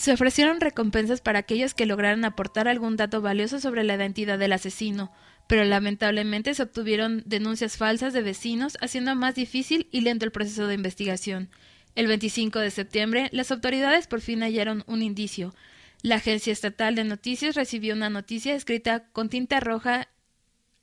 Se 0.00 0.14
ofrecieron 0.14 0.62
recompensas 0.62 1.20
para 1.20 1.40
aquellos 1.40 1.74
que 1.74 1.84
lograran 1.84 2.24
aportar 2.24 2.68
algún 2.68 2.96
dato 2.96 3.20
valioso 3.20 3.60
sobre 3.60 3.84
la 3.84 3.96
identidad 3.96 4.38
del 4.38 4.54
asesino, 4.54 5.12
pero 5.46 5.62
lamentablemente 5.62 6.54
se 6.54 6.62
obtuvieron 6.62 7.22
denuncias 7.26 7.76
falsas 7.76 8.14
de 8.14 8.22
vecinos, 8.22 8.78
haciendo 8.80 9.14
más 9.14 9.34
difícil 9.34 9.88
y 9.92 10.00
lento 10.00 10.24
el 10.24 10.32
proceso 10.32 10.66
de 10.66 10.72
investigación. 10.72 11.50
El 11.96 12.06
25 12.06 12.60
de 12.60 12.70
septiembre, 12.70 13.28
las 13.32 13.52
autoridades 13.52 14.06
por 14.06 14.22
fin 14.22 14.40
hallaron 14.40 14.84
un 14.86 15.02
indicio. 15.02 15.54
La 16.00 16.14
Agencia 16.14 16.54
Estatal 16.54 16.94
de 16.94 17.04
Noticias 17.04 17.54
recibió 17.54 17.92
una 17.92 18.08
noticia 18.08 18.54
escrita 18.54 19.04
con 19.12 19.28
tinta 19.28 19.60
roja, 19.60 20.08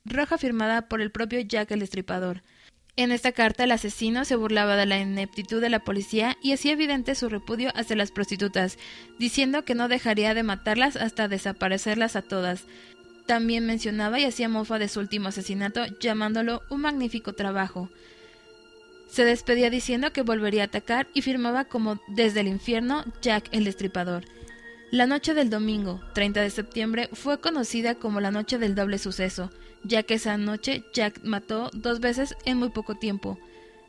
roja 0.04 0.38
firmada 0.38 0.82
por 0.86 1.00
el 1.00 1.10
propio 1.10 1.40
Jack 1.40 1.72
el 1.72 1.80
Destripador. 1.80 2.44
En 2.98 3.12
esta 3.12 3.30
carta 3.30 3.62
el 3.62 3.70
asesino 3.70 4.24
se 4.24 4.34
burlaba 4.34 4.74
de 4.74 4.84
la 4.84 4.98
ineptitud 4.98 5.60
de 5.60 5.68
la 5.68 5.78
policía 5.78 6.36
y 6.42 6.50
hacía 6.50 6.72
evidente 6.72 7.14
su 7.14 7.28
repudio 7.28 7.70
hacia 7.76 7.94
las 7.94 8.10
prostitutas, 8.10 8.76
diciendo 9.20 9.64
que 9.64 9.76
no 9.76 9.86
dejaría 9.86 10.34
de 10.34 10.42
matarlas 10.42 10.96
hasta 10.96 11.28
desaparecerlas 11.28 12.16
a 12.16 12.22
todas. 12.22 12.64
También 13.24 13.64
mencionaba 13.64 14.18
y 14.18 14.24
hacía 14.24 14.48
mofa 14.48 14.80
de 14.80 14.88
su 14.88 14.98
último 14.98 15.28
asesinato, 15.28 15.86
llamándolo 16.00 16.62
un 16.70 16.80
magnífico 16.80 17.34
trabajo. 17.34 17.88
Se 19.08 19.24
despedía 19.24 19.70
diciendo 19.70 20.12
que 20.12 20.22
volvería 20.22 20.62
a 20.62 20.66
atacar 20.66 21.06
y 21.14 21.22
firmaba 21.22 21.66
como 21.66 22.00
desde 22.08 22.40
el 22.40 22.48
infierno 22.48 23.04
Jack 23.22 23.48
el 23.52 23.62
Destripador. 23.62 24.24
La 24.90 25.06
noche 25.06 25.34
del 25.34 25.50
domingo, 25.50 26.00
30 26.14 26.40
de 26.40 26.48
septiembre, 26.48 27.10
fue 27.12 27.40
conocida 27.40 27.96
como 27.96 28.20
la 28.20 28.30
noche 28.30 28.56
del 28.56 28.74
doble 28.74 28.96
suceso, 28.96 29.50
ya 29.84 30.02
que 30.02 30.14
esa 30.14 30.38
noche 30.38 30.82
Jack 30.94 31.20
mató 31.24 31.68
dos 31.74 32.00
veces 32.00 32.34
en 32.46 32.56
muy 32.56 32.70
poco 32.70 32.94
tiempo. 32.94 33.38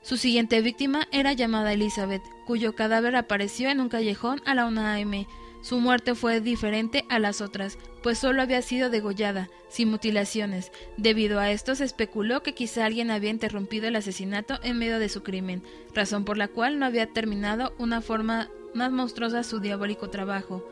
Su 0.02 0.18
siguiente 0.18 0.60
víctima 0.60 1.08
era 1.14 1.32
llamada 1.32 1.72
Elizabeth, 1.72 2.22
cuyo 2.46 2.76
cadáver 2.76 3.16
apareció 3.16 3.70
en 3.70 3.80
un 3.80 3.88
callejón 3.88 4.42
a 4.46 4.54
la 4.56 4.66
1 4.66 4.82
a.m. 4.82 5.26
Su 5.62 5.80
muerte 5.80 6.16
fue 6.16 6.42
diferente 6.42 7.06
a 7.08 7.18
las 7.18 7.40
otras, 7.40 7.78
pues 8.04 8.18
solo 8.18 8.42
había 8.42 8.62
sido 8.62 8.90
degollada, 8.90 9.48
sin 9.70 9.90
mutilaciones. 9.90 10.70
Debido 10.98 11.40
a 11.40 11.50
esto 11.50 11.76
se 11.76 11.86
especuló 11.86 12.44
que 12.44 12.54
quizá 12.54 12.86
alguien 12.86 13.10
había 13.10 13.30
interrumpido 13.30 13.88
el 13.88 13.96
asesinato 13.96 14.60
en 14.64 14.78
medio 14.78 15.00
de 15.00 15.08
su 15.08 15.24
crimen, 15.24 15.64
razón 15.94 16.26
por 16.26 16.38
la 16.38 16.50
cual 16.50 16.78
no 16.78 16.86
había 16.86 17.08
terminado 17.08 17.74
una 17.78 18.02
forma 18.02 18.50
más 18.74 18.92
monstruosa 18.92 19.44
su 19.44 19.62
diabólico 19.62 20.10
trabajo. 20.10 20.66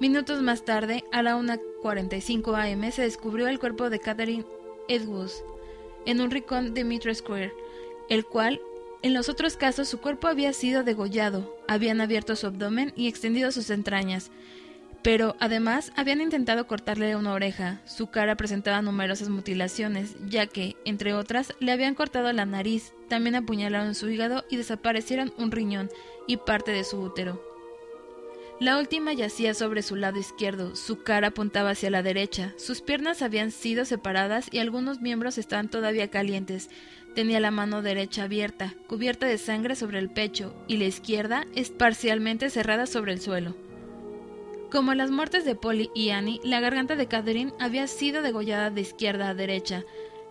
Minutos 0.00 0.42
más 0.42 0.64
tarde, 0.64 1.04
a 1.12 1.22
la 1.22 1.36
1.45 1.36 2.72
am, 2.72 2.90
se 2.90 3.02
descubrió 3.02 3.46
el 3.46 3.60
cuerpo 3.60 3.90
de 3.90 4.00
Catherine 4.00 4.44
Edwards 4.88 5.44
en 6.04 6.20
un 6.20 6.32
rincón 6.32 6.74
de 6.74 6.82
Mitre 6.82 7.14
Square, 7.14 7.52
el 8.08 8.26
cual, 8.26 8.60
en 9.02 9.14
los 9.14 9.28
otros 9.28 9.56
casos, 9.56 9.88
su 9.88 10.00
cuerpo 10.00 10.26
había 10.26 10.52
sido 10.52 10.82
degollado, 10.82 11.56
habían 11.68 12.00
abierto 12.00 12.34
su 12.34 12.48
abdomen 12.48 12.92
y 12.96 13.06
extendido 13.06 13.52
sus 13.52 13.70
entrañas, 13.70 14.32
pero 15.02 15.36
además 15.38 15.92
habían 15.94 16.20
intentado 16.20 16.66
cortarle 16.66 17.14
una 17.14 17.32
oreja. 17.32 17.80
Su 17.84 18.08
cara 18.08 18.34
presentaba 18.34 18.82
numerosas 18.82 19.28
mutilaciones, 19.28 20.16
ya 20.26 20.46
que, 20.48 20.76
entre 20.84 21.14
otras, 21.14 21.54
le 21.60 21.70
habían 21.70 21.94
cortado 21.94 22.32
la 22.32 22.46
nariz, 22.46 22.92
también 23.08 23.36
apuñalaron 23.36 23.94
su 23.94 24.08
hígado 24.08 24.44
y 24.50 24.56
desaparecieron 24.56 25.32
un 25.38 25.52
riñón 25.52 25.88
y 26.26 26.38
parte 26.38 26.72
de 26.72 26.82
su 26.82 27.00
útero. 27.00 27.53
La 28.60 28.78
última 28.78 29.12
yacía 29.12 29.52
sobre 29.52 29.82
su 29.82 29.96
lado 29.96 30.20
izquierdo, 30.20 30.76
su 30.76 31.02
cara 31.02 31.28
apuntaba 31.28 31.70
hacia 31.70 31.90
la 31.90 32.04
derecha, 32.04 32.54
sus 32.56 32.82
piernas 32.82 33.20
habían 33.20 33.50
sido 33.50 33.84
separadas 33.84 34.46
y 34.52 34.58
algunos 34.58 35.00
miembros 35.00 35.38
estaban 35.38 35.68
todavía 35.68 36.08
calientes. 36.08 36.70
Tenía 37.16 37.40
la 37.40 37.50
mano 37.50 37.82
derecha 37.82 38.24
abierta, 38.24 38.74
cubierta 38.86 39.26
de 39.26 39.38
sangre 39.38 39.74
sobre 39.74 39.98
el 39.98 40.08
pecho, 40.08 40.54
y 40.68 40.76
la 40.76 40.84
izquierda 40.84 41.46
es 41.56 41.70
parcialmente 41.70 42.48
cerrada 42.48 42.86
sobre 42.86 43.12
el 43.12 43.20
suelo. 43.20 43.56
Como 44.70 44.94
las 44.94 45.10
muertes 45.10 45.44
de 45.44 45.56
Polly 45.56 45.90
y 45.92 46.10
Annie, 46.10 46.40
la 46.44 46.60
garganta 46.60 46.94
de 46.94 47.08
Catherine 47.08 47.52
había 47.58 47.88
sido 47.88 48.22
degollada 48.22 48.70
de 48.70 48.80
izquierda 48.80 49.30
a 49.30 49.34
derecha. 49.34 49.84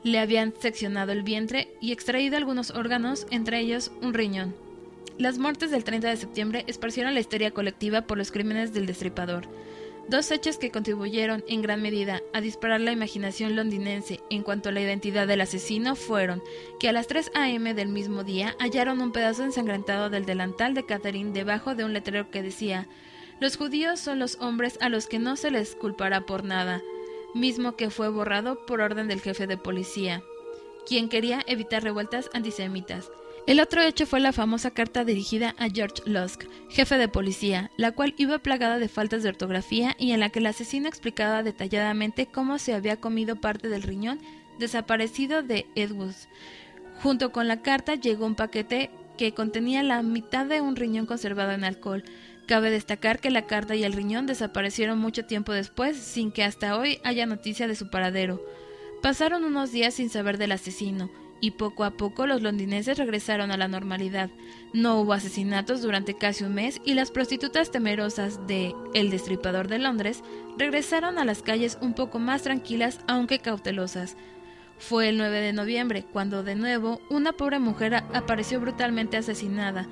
Le 0.04 0.20
habían 0.20 0.54
seccionado 0.58 1.12
el 1.12 1.24
vientre 1.24 1.76
y 1.82 1.92
extraído 1.92 2.38
algunos 2.38 2.72
órganos, 2.72 3.28
entre 3.32 3.60
ellos 3.60 3.92
un 4.02 4.14
riñón. 4.14 4.56
Las 5.18 5.38
muertes 5.38 5.72
del 5.72 5.84
30 5.84 6.10
de 6.10 6.18
septiembre 6.18 6.64
esparcieron 6.68 7.14
la 7.14 7.20
histeria 7.20 7.52
colectiva 7.52 8.02
por 8.02 8.18
los 8.18 8.32
crímenes 8.32 8.74
del 8.74 8.86
destripador. 8.86 9.48
Dos 10.10 10.32
hechos 10.32 10.58
que 10.58 10.70
contribuyeron 10.72 11.46
en 11.48 11.62
gran 11.62 11.82
medida 11.82 12.22
a 12.34 12.42
disparar 12.42 12.82
la 12.82 12.92
imaginación 12.92 13.56
londinense 13.56 14.20
en 14.30 14.44
cuanto 14.44 14.68
a 14.68 14.72
la 14.74 14.82
identidad 14.82 15.28
del 15.28 15.40
asesino 15.40 15.96
fueron 15.96 16.44
que 16.80 16.90
a 16.90 16.92
las 16.92 17.08
3 17.08 17.32
a.m. 17.36 17.74
del 17.74 17.88
mismo 17.88 18.26
día 18.26 18.56
hallaron 18.60 19.00
un 19.00 19.14
pedazo 19.14 19.46
ensangrentado 19.46 20.10
del 20.10 20.26
delantal 20.26 20.74
de 20.74 20.86
Catherine 20.86 21.32
debajo 21.32 21.74
de 21.74 21.86
un 21.86 21.94
letrero 21.94 22.30
que 22.32 22.44
decía 22.44 22.90
Los 23.40 23.56
judíos 23.56 24.02
son 24.02 24.20
los 24.20 24.38
hombres 24.42 24.78
a 24.82 24.90
los 24.90 25.08
que 25.08 25.20
no 25.20 25.38
se 25.38 25.52
les 25.52 25.74
culpará 25.74 26.26
por 26.26 26.44
nada, 26.44 26.82
mismo 27.34 27.78
que 27.78 27.90
fue 27.90 28.10
borrado 28.10 28.66
por 28.66 28.82
orden 28.82 29.08
del 29.08 29.22
jefe 29.22 29.48
de 29.48 29.58
policía, 29.58 30.22
quien 30.86 31.08
quería 31.08 31.44
evitar 31.48 31.82
revueltas 31.82 32.30
antisemitas. 32.34 33.10
El 33.46 33.60
otro 33.60 33.82
hecho 33.82 34.06
fue 34.06 34.22
la 34.22 34.32
famosa 34.32 34.72
carta 34.72 35.04
dirigida 35.04 35.54
a 35.60 35.68
George 35.68 36.02
Lusk, 36.06 36.46
jefe 36.70 36.98
de 36.98 37.10
policía, 37.10 37.72
la 37.76 37.92
cual 37.92 38.14
iba 38.18 38.40
plagada 38.40 38.80
de 38.80 38.88
faltas 38.88 39.22
de 39.22 39.28
ortografía 39.28 39.98
y 40.00 40.12
en 40.12 40.22
la 40.22 40.30
que 40.30 40.40
el 40.40 40.46
asesino 40.46 40.88
explicaba 40.88 41.44
detalladamente 41.44 42.26
cómo 42.26 42.58
se 42.58 42.74
había 42.74 43.02
comido 43.02 43.36
parte 43.36 43.68
del 43.68 43.84
riñón 43.84 44.20
desaparecido 44.60 45.44
de 45.44 45.66
Edwards. 45.76 46.30
Junto 47.02 47.34
con 47.34 47.50
la 47.50 47.62
carta 47.62 47.96
llegó 47.96 48.26
un 48.26 48.36
paquete 48.36 48.90
que 49.18 49.34
contenía 49.34 49.84
la 49.84 50.02
mitad 50.04 50.46
de 50.46 50.62
un 50.62 50.78
riñón 50.78 51.06
conservado 51.06 51.52
en 51.52 51.66
alcohol. 51.66 52.06
Cabe 52.46 52.72
destacar 52.72 53.20
que 53.20 53.30
la 53.30 53.46
carta 53.46 53.76
y 53.76 53.84
el 53.84 53.92
riñón 53.92 54.26
desaparecieron 54.26 55.00
mucho 55.00 55.26
tiempo 55.26 55.52
después, 55.52 55.98
sin 55.98 56.32
que 56.32 56.46
hasta 56.46 56.78
hoy 56.78 57.00
haya 57.04 57.26
noticia 57.26 57.68
de 57.68 57.76
su 57.76 57.90
paradero. 57.90 58.42
Pasaron 59.02 59.44
unos 59.44 59.74
días 59.74 59.96
sin 59.96 60.10
saber 60.10 60.38
del 60.38 60.54
asesino, 60.54 61.12
y 61.44 61.52
poco 61.52 61.84
a 61.84 61.92
poco 61.92 62.26
los 62.26 62.42
londinenses 62.42 62.98
regresaron 62.98 63.52
a 63.52 63.58
la 63.58 63.68
normalidad. 63.68 64.30
No 64.72 65.02
hubo 65.02 65.12
asesinatos 65.12 65.82
durante 65.82 66.14
casi 66.14 66.46
un 66.46 66.54
mes 66.54 66.80
y 66.86 66.94
las 66.94 67.12
prostitutas 67.12 67.70
temerosas 67.70 68.48
de 68.48 68.74
El 68.94 69.10
Destripador 69.10 69.68
de 69.68 69.78
Londres 69.78 70.24
regresaron 70.58 71.18
a 71.18 71.26
las 71.26 71.42
calles 71.42 71.78
un 71.82 71.96
poco 71.96 72.18
más 72.18 72.44
tranquilas 72.44 73.02
aunque 73.10 73.40
cautelosas. 73.40 74.16
Fue 74.78 75.10
el 75.10 75.18
9 75.18 75.42
de 75.42 75.52
noviembre 75.52 76.06
cuando 76.14 76.44
de 76.44 76.56
nuevo 76.56 77.02
una 77.10 77.34
pobre 77.34 77.60
mujer 77.60 77.94
apareció 77.96 78.62
brutalmente 78.62 79.18
asesinada. 79.18 79.86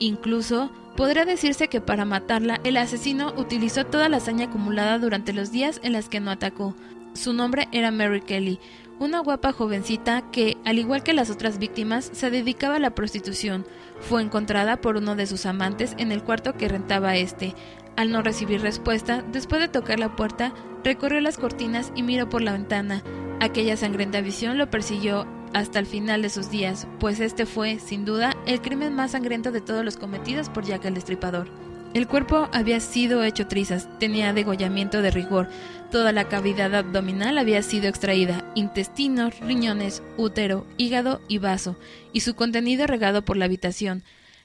Incluso 0.00 0.72
podría 0.96 1.24
decirse 1.24 1.68
que 1.68 1.80
para 1.80 2.04
matarla 2.04 2.60
el 2.64 2.76
asesino 2.78 3.32
utilizó 3.36 3.86
toda 3.86 4.08
la 4.08 4.16
hazaña 4.16 4.46
acumulada 4.46 4.98
durante 4.98 5.32
los 5.32 5.52
días 5.52 5.80
en 5.84 5.92
las 5.92 6.08
que 6.08 6.18
no 6.18 6.32
atacó. 6.32 6.74
Su 7.14 7.32
nombre 7.32 7.68
era 7.72 7.92
Mary 7.92 8.20
Kelly, 8.20 8.58
una 8.98 9.20
guapa 9.20 9.52
jovencita 9.52 10.30
que, 10.30 10.56
al 10.64 10.78
igual 10.78 11.02
que 11.02 11.12
las 11.12 11.30
otras 11.30 11.58
víctimas, 11.58 12.10
se 12.12 12.30
dedicaba 12.30 12.76
a 12.76 12.80
la 12.80 12.94
prostitución. 12.94 13.66
Fue 14.00 14.22
encontrada 14.22 14.80
por 14.80 14.96
uno 14.96 15.16
de 15.16 15.26
sus 15.26 15.46
amantes 15.46 15.94
en 15.98 16.12
el 16.12 16.22
cuarto 16.22 16.54
que 16.54 16.68
rentaba 16.68 17.16
este. 17.16 17.54
Al 17.96 18.10
no 18.10 18.22
recibir 18.22 18.60
respuesta, 18.60 19.22
después 19.32 19.60
de 19.60 19.68
tocar 19.68 19.98
la 19.98 20.16
puerta, 20.16 20.52
recorrió 20.84 21.20
las 21.20 21.38
cortinas 21.38 21.92
y 21.94 22.02
miró 22.02 22.28
por 22.28 22.42
la 22.42 22.52
ventana. 22.52 23.02
Aquella 23.40 23.76
sangrienta 23.76 24.20
visión 24.20 24.58
lo 24.58 24.70
persiguió 24.70 25.26
hasta 25.52 25.78
el 25.78 25.86
final 25.86 26.22
de 26.22 26.30
sus 26.30 26.50
días, 26.50 26.86
pues 26.98 27.20
este 27.20 27.46
fue, 27.46 27.78
sin 27.78 28.04
duda, 28.04 28.36
el 28.46 28.60
crimen 28.60 28.94
más 28.94 29.12
sangriento 29.12 29.52
de 29.52 29.60
todos 29.60 29.84
los 29.84 29.96
cometidos 29.96 30.48
por 30.48 30.64
Jack 30.64 30.84
el 30.84 30.94
Destripador. 30.94 31.65
El 31.96 32.06
cuerpo 32.06 32.50
había 32.52 32.78
sido 32.80 33.22
hecho 33.22 33.46
trizas, 33.46 33.88
tenía 33.98 34.34
degollamiento 34.34 35.00
de 35.00 35.10
rigor, 35.10 35.48
toda 35.90 36.12
la 36.12 36.28
cavidad 36.28 36.74
abdominal 36.74 37.38
había 37.38 37.62
sido 37.62 37.88
extraída, 37.88 38.44
intestinos, 38.54 39.40
riñones, 39.40 40.02
útero, 40.18 40.66
hígado 40.76 41.22
y 41.26 41.38
vaso, 41.38 41.74
y 42.12 42.20
su 42.20 42.34
contenido 42.34 42.86
regado 42.86 43.24
por 43.24 43.38
la 43.38 43.46
habitación. 43.46 44.02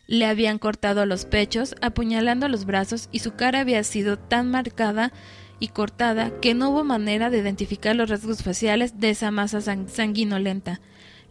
Le 0.07 0.28
habían 0.28 0.60
cortado 0.60 1.06
los 1.06 1.26
pechos, 1.26 1.76
apuñalando 1.82 2.48
los 2.48 2.64
brazos, 2.64 3.10
y 3.11 3.19
su 3.19 3.34
cara 3.34 3.60
había 3.60 3.84
sido 3.84 4.18
tan 4.18 4.49
marcada 4.49 5.11
y 5.60 5.68
cortada 5.68 6.32
que 6.40 6.53
no 6.53 6.69
hubo 6.69 6.86
manera 6.86 7.30
de 7.30 7.40
identificar 7.40 7.98
los 7.98 8.10
rasgos 8.10 8.44
faciales 8.44 9.02
de 9.02 9.10
esa 9.10 9.30
masa 9.30 9.60
sanguinolenta. 9.60 10.80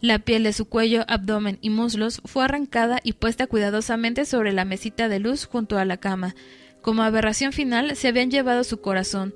La 0.01 0.17
piel 0.17 0.43
de 0.43 0.51
su 0.51 0.65
cuello, 0.65 1.05
abdomen 1.07 1.59
y 1.61 1.69
muslos 1.69 2.21
fue 2.25 2.43
arrancada 2.43 2.99
y 3.03 3.13
puesta 3.13 3.45
cuidadosamente 3.45 4.25
sobre 4.25 4.51
la 4.51 4.65
mesita 4.65 5.07
de 5.07 5.19
luz 5.19 5.45
junto 5.45 5.77
a 5.77 5.85
la 5.85 5.97
cama. 5.97 6.35
Como 6.81 7.03
aberración 7.03 7.53
final 7.53 7.95
se 7.95 8.07
habían 8.07 8.31
llevado 8.31 8.63
su 8.63 8.81
corazón. 8.81 9.35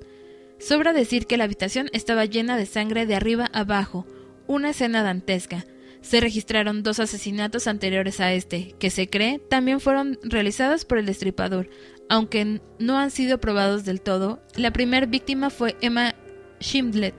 Sobra 0.58 0.92
decir 0.92 1.26
que 1.26 1.36
la 1.36 1.44
habitación 1.44 1.88
estaba 1.92 2.24
llena 2.24 2.56
de 2.56 2.66
sangre 2.66 3.06
de 3.06 3.14
arriba 3.14 3.48
abajo, 3.52 4.06
una 4.48 4.70
escena 4.70 5.04
dantesca. 5.04 5.64
Se 6.00 6.20
registraron 6.20 6.82
dos 6.82 6.98
asesinatos 6.98 7.68
anteriores 7.68 8.18
a 8.18 8.32
este, 8.32 8.74
que 8.80 8.90
se 8.90 9.08
cree 9.08 9.38
también 9.38 9.78
fueron 9.78 10.18
realizados 10.24 10.84
por 10.84 10.98
el 10.98 11.06
destripador, 11.06 11.70
aunque 12.08 12.60
no 12.80 12.98
han 12.98 13.12
sido 13.12 13.38
probados 13.38 13.84
del 13.84 14.00
todo. 14.00 14.42
La 14.56 14.72
primera 14.72 15.06
víctima 15.06 15.50
fue 15.50 15.76
Emma 15.80 16.16
Shimlet, 16.58 17.14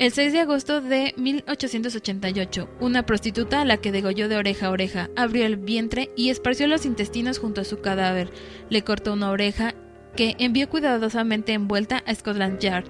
el 0.00 0.12
6 0.12 0.32
de 0.32 0.40
agosto 0.40 0.80
de 0.80 1.12
1888, 1.18 2.70
una 2.80 3.04
prostituta 3.04 3.60
a 3.60 3.64
la 3.66 3.76
que 3.76 3.92
degolló 3.92 4.30
de 4.30 4.36
oreja 4.36 4.68
a 4.68 4.70
oreja 4.70 5.10
abrió 5.14 5.44
el 5.44 5.58
vientre 5.58 6.10
y 6.16 6.30
esparció 6.30 6.66
los 6.68 6.86
intestinos 6.86 7.38
junto 7.38 7.60
a 7.60 7.64
su 7.64 7.82
cadáver. 7.82 8.30
Le 8.70 8.82
cortó 8.82 9.12
una 9.12 9.30
oreja 9.30 9.74
que 10.16 10.36
envió 10.38 10.70
cuidadosamente 10.70 11.52
envuelta 11.52 12.02
a 12.06 12.14
Scotland 12.14 12.60
Yard. 12.60 12.86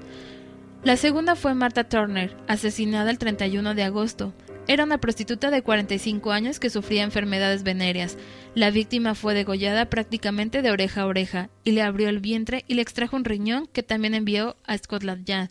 La 0.85 0.97
segunda 0.97 1.35
fue 1.35 1.53
Martha 1.53 1.83
Turner, 1.83 2.37
asesinada 2.47 3.11
el 3.11 3.19
31 3.19 3.75
de 3.75 3.83
agosto. 3.83 4.33
Era 4.69 4.85
una 4.85 4.99
prostituta 4.99 5.51
de 5.51 5.63
45 5.63 6.31
años 6.31 6.61
que 6.61 6.71
sufría 6.71 7.03
enfermedades 7.03 7.65
venéreas. 7.65 8.19
La 8.55 8.71
víctima 8.71 9.17
fue 9.17 9.35
degollada 9.35 9.91
prácticamente 9.91 10.63
de 10.63 10.71
oreja 10.71 11.01
a 11.01 11.07
oreja 11.07 11.51
y 11.65 11.73
le 11.73 11.83
abrió 11.83 12.09
el 12.09 12.21
vientre 12.21 12.65
y 12.69 12.75
le 12.75 12.83
extrajo 12.83 13.17
un 13.17 13.25
riñón 13.25 13.67
que 13.67 13.83
también 13.83 14.15
envió 14.15 14.57
a 14.65 14.79
Scotland 14.79 15.25
Yard. 15.25 15.51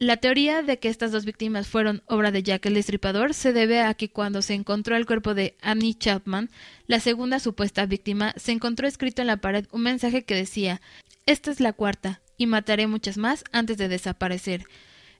La 0.00 0.16
teoría 0.16 0.62
de 0.62 0.78
que 0.78 0.88
estas 0.88 1.10
dos 1.10 1.24
víctimas 1.24 1.66
fueron 1.66 2.02
obra 2.06 2.30
de 2.30 2.44
Jack 2.44 2.66
el 2.66 2.74
Destripador 2.74 3.34
se 3.34 3.52
debe 3.52 3.80
a 3.80 3.94
que 3.94 4.10
cuando 4.10 4.42
se 4.42 4.54
encontró 4.54 4.94
el 4.94 5.06
cuerpo 5.06 5.34
de 5.34 5.56
Annie 5.60 5.94
Chapman, 5.94 6.50
la 6.86 7.00
segunda 7.00 7.40
supuesta 7.40 7.84
víctima, 7.84 8.32
se 8.36 8.52
encontró 8.52 8.86
escrito 8.86 9.22
en 9.22 9.26
la 9.26 9.38
pared 9.38 9.66
un 9.72 9.82
mensaje 9.82 10.22
que 10.22 10.36
decía 10.36 10.80
Esta 11.26 11.50
es 11.50 11.58
la 11.58 11.72
cuarta, 11.72 12.20
y 12.36 12.46
mataré 12.46 12.86
muchas 12.86 13.18
más 13.18 13.42
antes 13.50 13.76
de 13.76 13.88
desaparecer. 13.88 14.66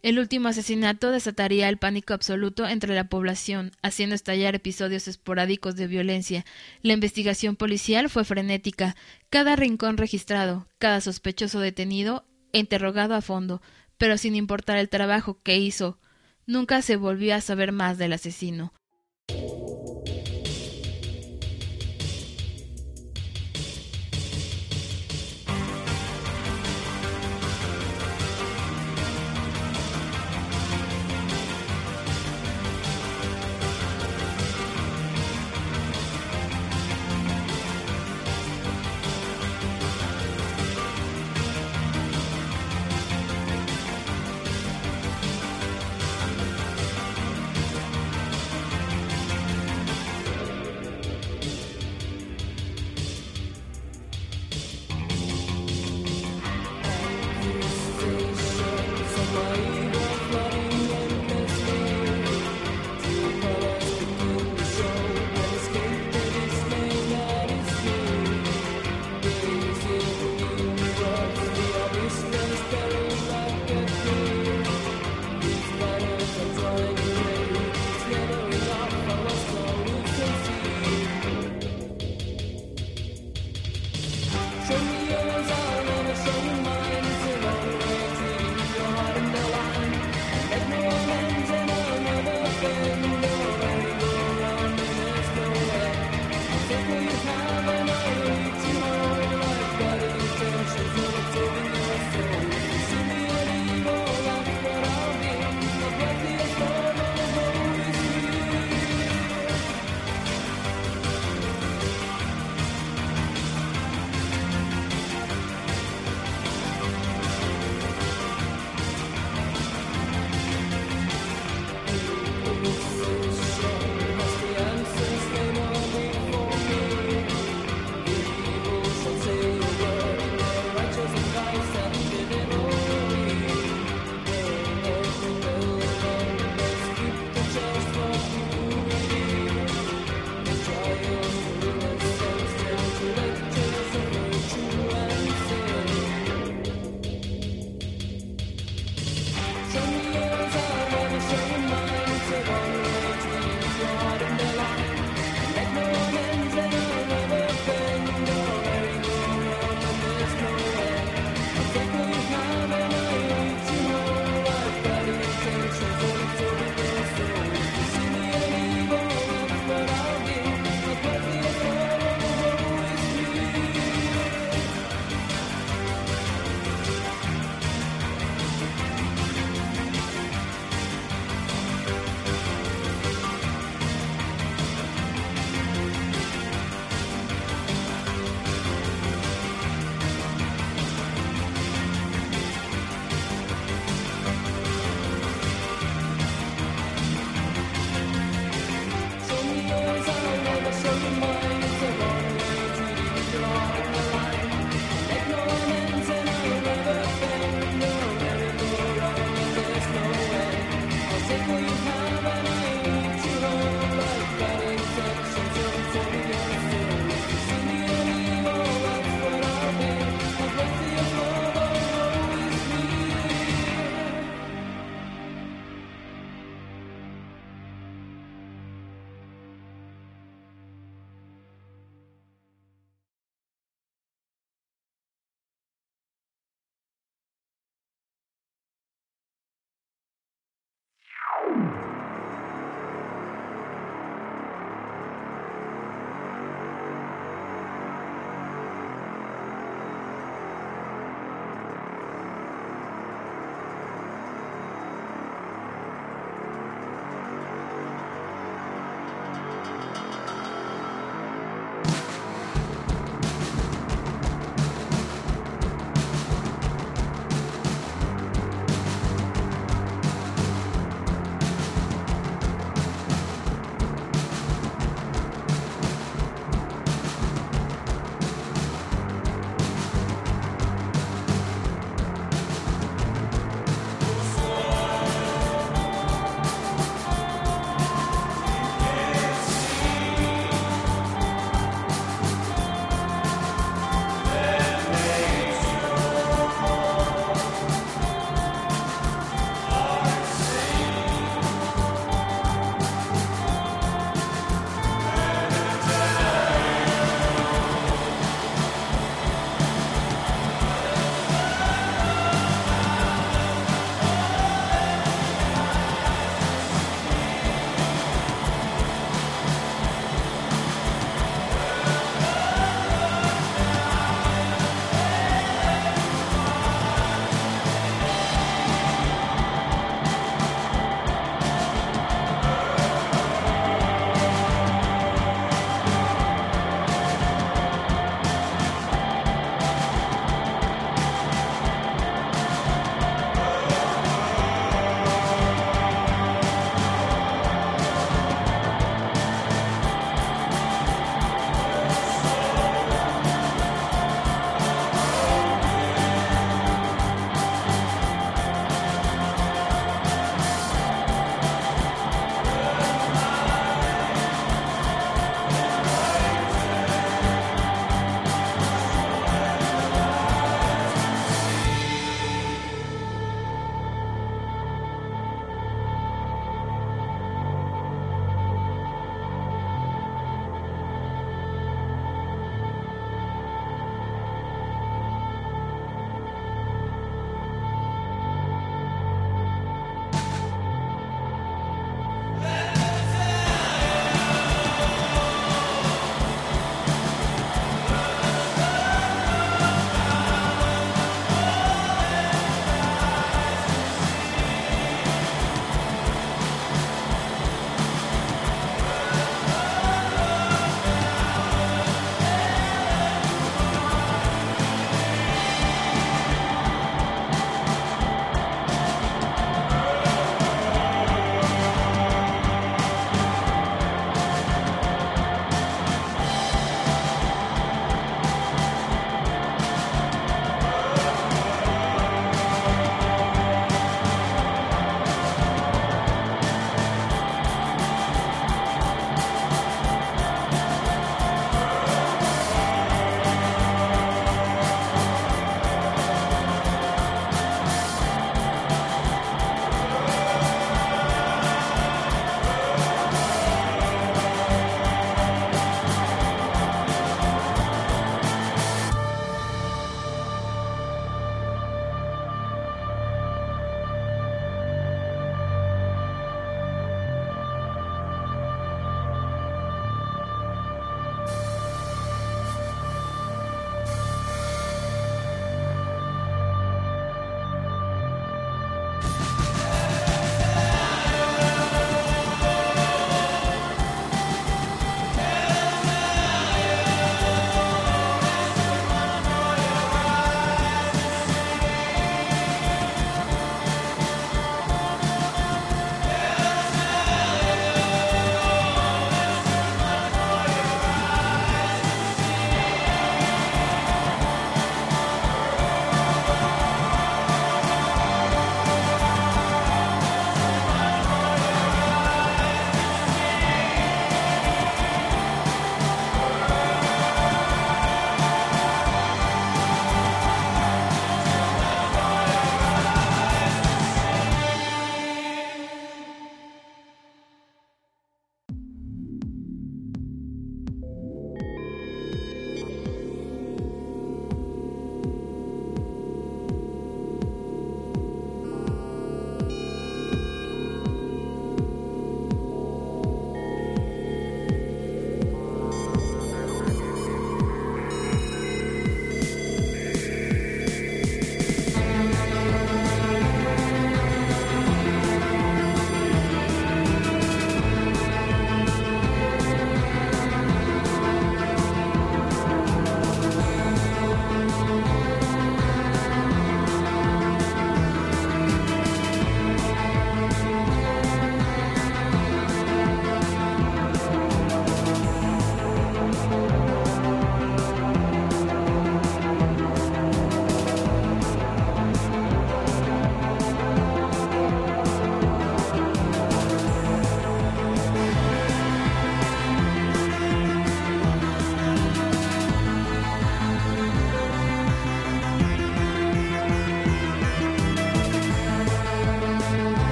El 0.00 0.20
último 0.20 0.46
asesinato 0.46 1.10
desataría 1.10 1.68
el 1.68 1.78
pánico 1.78 2.14
absoluto 2.14 2.68
entre 2.68 2.94
la 2.94 3.08
población, 3.08 3.72
haciendo 3.82 4.14
estallar 4.14 4.54
episodios 4.54 5.08
esporádicos 5.08 5.74
de 5.74 5.88
violencia. 5.88 6.44
La 6.82 6.92
investigación 6.92 7.56
policial 7.56 8.08
fue 8.08 8.24
frenética, 8.24 8.94
cada 9.28 9.56
rincón 9.56 9.96
registrado, 9.96 10.68
cada 10.78 11.00
sospechoso 11.00 11.58
detenido 11.58 12.24
e 12.52 12.60
interrogado 12.60 13.16
a 13.16 13.22
fondo, 13.22 13.60
pero 13.98 14.16
sin 14.16 14.34
importar 14.34 14.78
el 14.78 14.88
trabajo 14.88 15.38
que 15.42 15.58
hizo, 15.58 15.98
nunca 16.46 16.80
se 16.82 16.96
volvió 16.96 17.34
a 17.34 17.40
saber 17.40 17.72
más 17.72 17.98
del 17.98 18.14
asesino. 18.14 18.72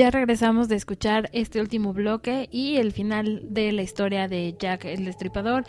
Ya 0.00 0.10
regresamos 0.10 0.68
de 0.68 0.76
escuchar 0.76 1.28
este 1.34 1.60
último 1.60 1.92
bloque 1.92 2.48
y 2.50 2.76
el 2.76 2.90
final 2.92 3.42
de 3.50 3.70
la 3.70 3.82
historia 3.82 4.28
de 4.28 4.56
Jack 4.58 4.86
el 4.86 5.04
Destripador. 5.04 5.64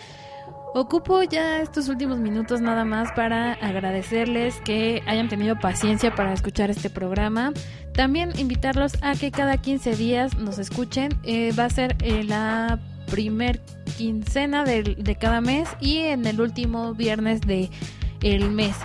Ocupo 0.74 1.22
ya 1.24 1.62
estos 1.62 1.90
últimos 1.90 2.18
minutos 2.18 2.62
nada 2.62 2.86
más 2.86 3.12
para 3.12 3.52
agradecerles 3.56 4.56
que 4.62 5.04
hayan 5.06 5.28
tenido 5.28 5.60
paciencia 5.60 6.16
para 6.16 6.32
escuchar 6.32 6.70
este 6.70 6.90
programa. 6.90 7.52
También 7.94 8.32
invitarlos 8.40 8.94
a 9.02 9.16
que 9.16 9.32
cada 9.32 9.58
15 9.58 9.98
días 9.98 10.38
nos 10.38 10.60
escuchen. 10.60 11.12
Eh, 11.24 11.52
va 11.52 11.66
a 11.66 11.70
ser 11.70 11.98
eh, 12.00 12.24
la 12.24 12.80
primer 13.10 13.60
quincena 13.98 14.64
de, 14.64 14.96
de 14.98 15.16
cada 15.18 15.42
mes 15.42 15.68
y 15.82 15.98
en 15.98 16.26
el 16.26 16.40
último 16.40 16.94
viernes 16.94 17.42
de 17.42 17.70
el 18.22 18.50
mes 18.50 18.78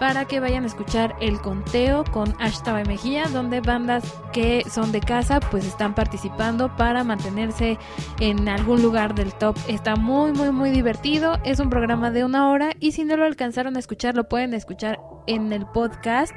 para 0.00 0.24
que 0.24 0.40
vayan 0.40 0.64
a 0.64 0.66
escuchar 0.66 1.14
el 1.20 1.40
conteo 1.40 2.04
con 2.10 2.34
Ashtaba 2.40 2.82
Mejía, 2.84 3.28
donde 3.28 3.60
bandas 3.60 4.02
que 4.32 4.64
son 4.68 4.92
de 4.92 5.00
casa 5.00 5.40
pues 5.40 5.66
están 5.66 5.94
participando 5.94 6.74
para 6.74 7.04
mantenerse 7.04 7.78
en 8.18 8.48
algún 8.48 8.82
lugar 8.82 9.14
del 9.14 9.34
top. 9.34 9.56
Está 9.68 9.96
muy 9.96 10.32
muy 10.32 10.50
muy 10.50 10.70
divertido, 10.70 11.38
es 11.44 11.60
un 11.60 11.68
programa 11.68 12.10
de 12.10 12.24
una 12.24 12.48
hora 12.50 12.72
y 12.80 12.92
si 12.92 13.04
no 13.04 13.16
lo 13.18 13.26
alcanzaron 13.26 13.76
a 13.76 13.78
escuchar 13.78 14.16
lo 14.16 14.26
pueden 14.26 14.54
escuchar 14.54 14.98
en 15.26 15.52
el 15.52 15.66
podcast 15.66 16.32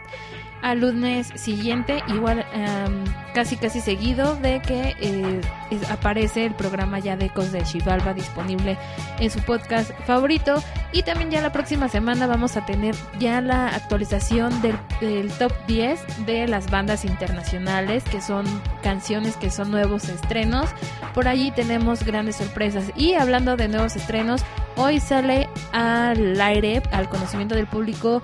al 0.64 0.80
lunes 0.80 1.30
siguiente, 1.35 2.02
igual 2.07 2.45
um, 2.56 3.03
casi 3.34 3.57
casi 3.57 3.81
seguido 3.81 4.38
de 4.38 4.61
que 4.61 4.95
eh, 4.98 5.41
aparece 5.90 6.45
el 6.45 6.56
programa 6.56 6.99
ya 6.99 7.18
de 7.18 7.26
Ecos 7.26 7.52
de 7.52 7.64
Chivalba 7.64 8.14
disponible 8.14 8.77
en 9.19 9.30
su 9.30 9.40
podcast 9.41 9.91
favorito. 10.07 10.64
Y 10.94 11.03
también 11.03 11.31
ya 11.31 11.41
la 11.41 11.52
próxima 11.52 11.90
semana 11.90 12.27
vamos 12.27 12.56
a 12.56 12.65
tener 12.65 12.95
ya 13.19 13.41
la 13.41 13.68
actualización 13.68 14.61
del, 14.61 14.77
del 15.02 15.31
top 15.34 15.52
10 15.68 16.26
de 16.26 16.48
las 16.48 16.72
bandas 16.72 17.03
internacionales, 17.03 18.03
que 18.06 18.22
son 18.22 18.45
canciones 18.81 19.35
que 19.35 19.52
son 19.52 19.69
nuevos 19.69 20.07
estrenos. 20.07 20.69
Por 21.14 21.27
allí 21.27 21.52
tenemos 21.52 22.06
grandes 22.06 22.38
sorpresas. 22.38 22.85
Y 22.95 23.15
hablando 23.15 23.57
de 23.57 23.68
nuevos 23.68 23.98
estrenos, 23.98 24.45
hoy 24.77 25.02
sale 25.02 25.49
al 25.73 26.40
aire, 26.40 26.81
al 26.91 27.10
conocimiento 27.10 27.53
del 27.53 27.68
público, 27.68 28.22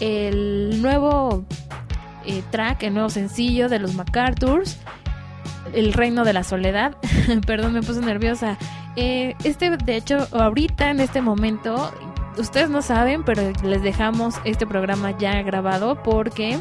el 0.00 0.80
nuevo 0.82 1.44
eh, 2.26 2.42
track, 2.50 2.84
el 2.84 2.94
nuevo 2.94 3.10
sencillo 3.10 3.68
de 3.68 3.78
los 3.78 3.94
MacArthurs, 3.94 4.78
El 5.72 5.92
Reino 5.92 6.24
de 6.24 6.32
la 6.32 6.42
Soledad. 6.42 6.96
Perdón, 7.46 7.74
me 7.74 7.82
puse 7.82 8.00
nerviosa. 8.00 8.58
Eh, 8.96 9.34
este, 9.44 9.76
de 9.76 9.96
hecho, 9.96 10.26
ahorita 10.32 10.90
en 10.90 11.00
este 11.00 11.20
momento, 11.20 11.92
ustedes 12.38 12.70
no 12.70 12.82
saben, 12.82 13.24
pero 13.24 13.42
les 13.62 13.82
dejamos 13.82 14.36
este 14.44 14.66
programa 14.66 15.16
ya 15.18 15.42
grabado 15.42 16.02
porque 16.02 16.58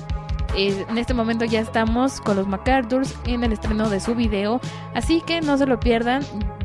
eh, 0.56 0.86
en 0.90 0.98
este 0.98 1.14
momento 1.14 1.46
ya 1.46 1.62
estamos 1.62 2.20
con 2.20 2.36
los 2.36 2.48
MacArthurs 2.48 3.16
en 3.26 3.44
el 3.44 3.54
estreno 3.54 3.90
de 3.90 4.00
su 4.00 4.16
video. 4.16 4.60
Así 4.94 5.22
que 5.22 5.42
no 5.42 5.58
se 5.58 5.66
lo 5.66 5.80
pierdan. 5.80 6.24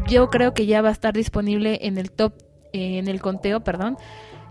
Yo 0.09 0.31
creo 0.31 0.55
que 0.55 0.67
ya 0.67 0.83
va 0.83 0.89
a 0.89 0.93
estar 0.93 1.15
disponible 1.15 1.79
en 1.83 1.99
el 1.99 2.11
top, 2.11 2.33
en 2.73 3.09
el 3.09 3.21
conteo, 3.21 3.61
perdón 3.61 3.97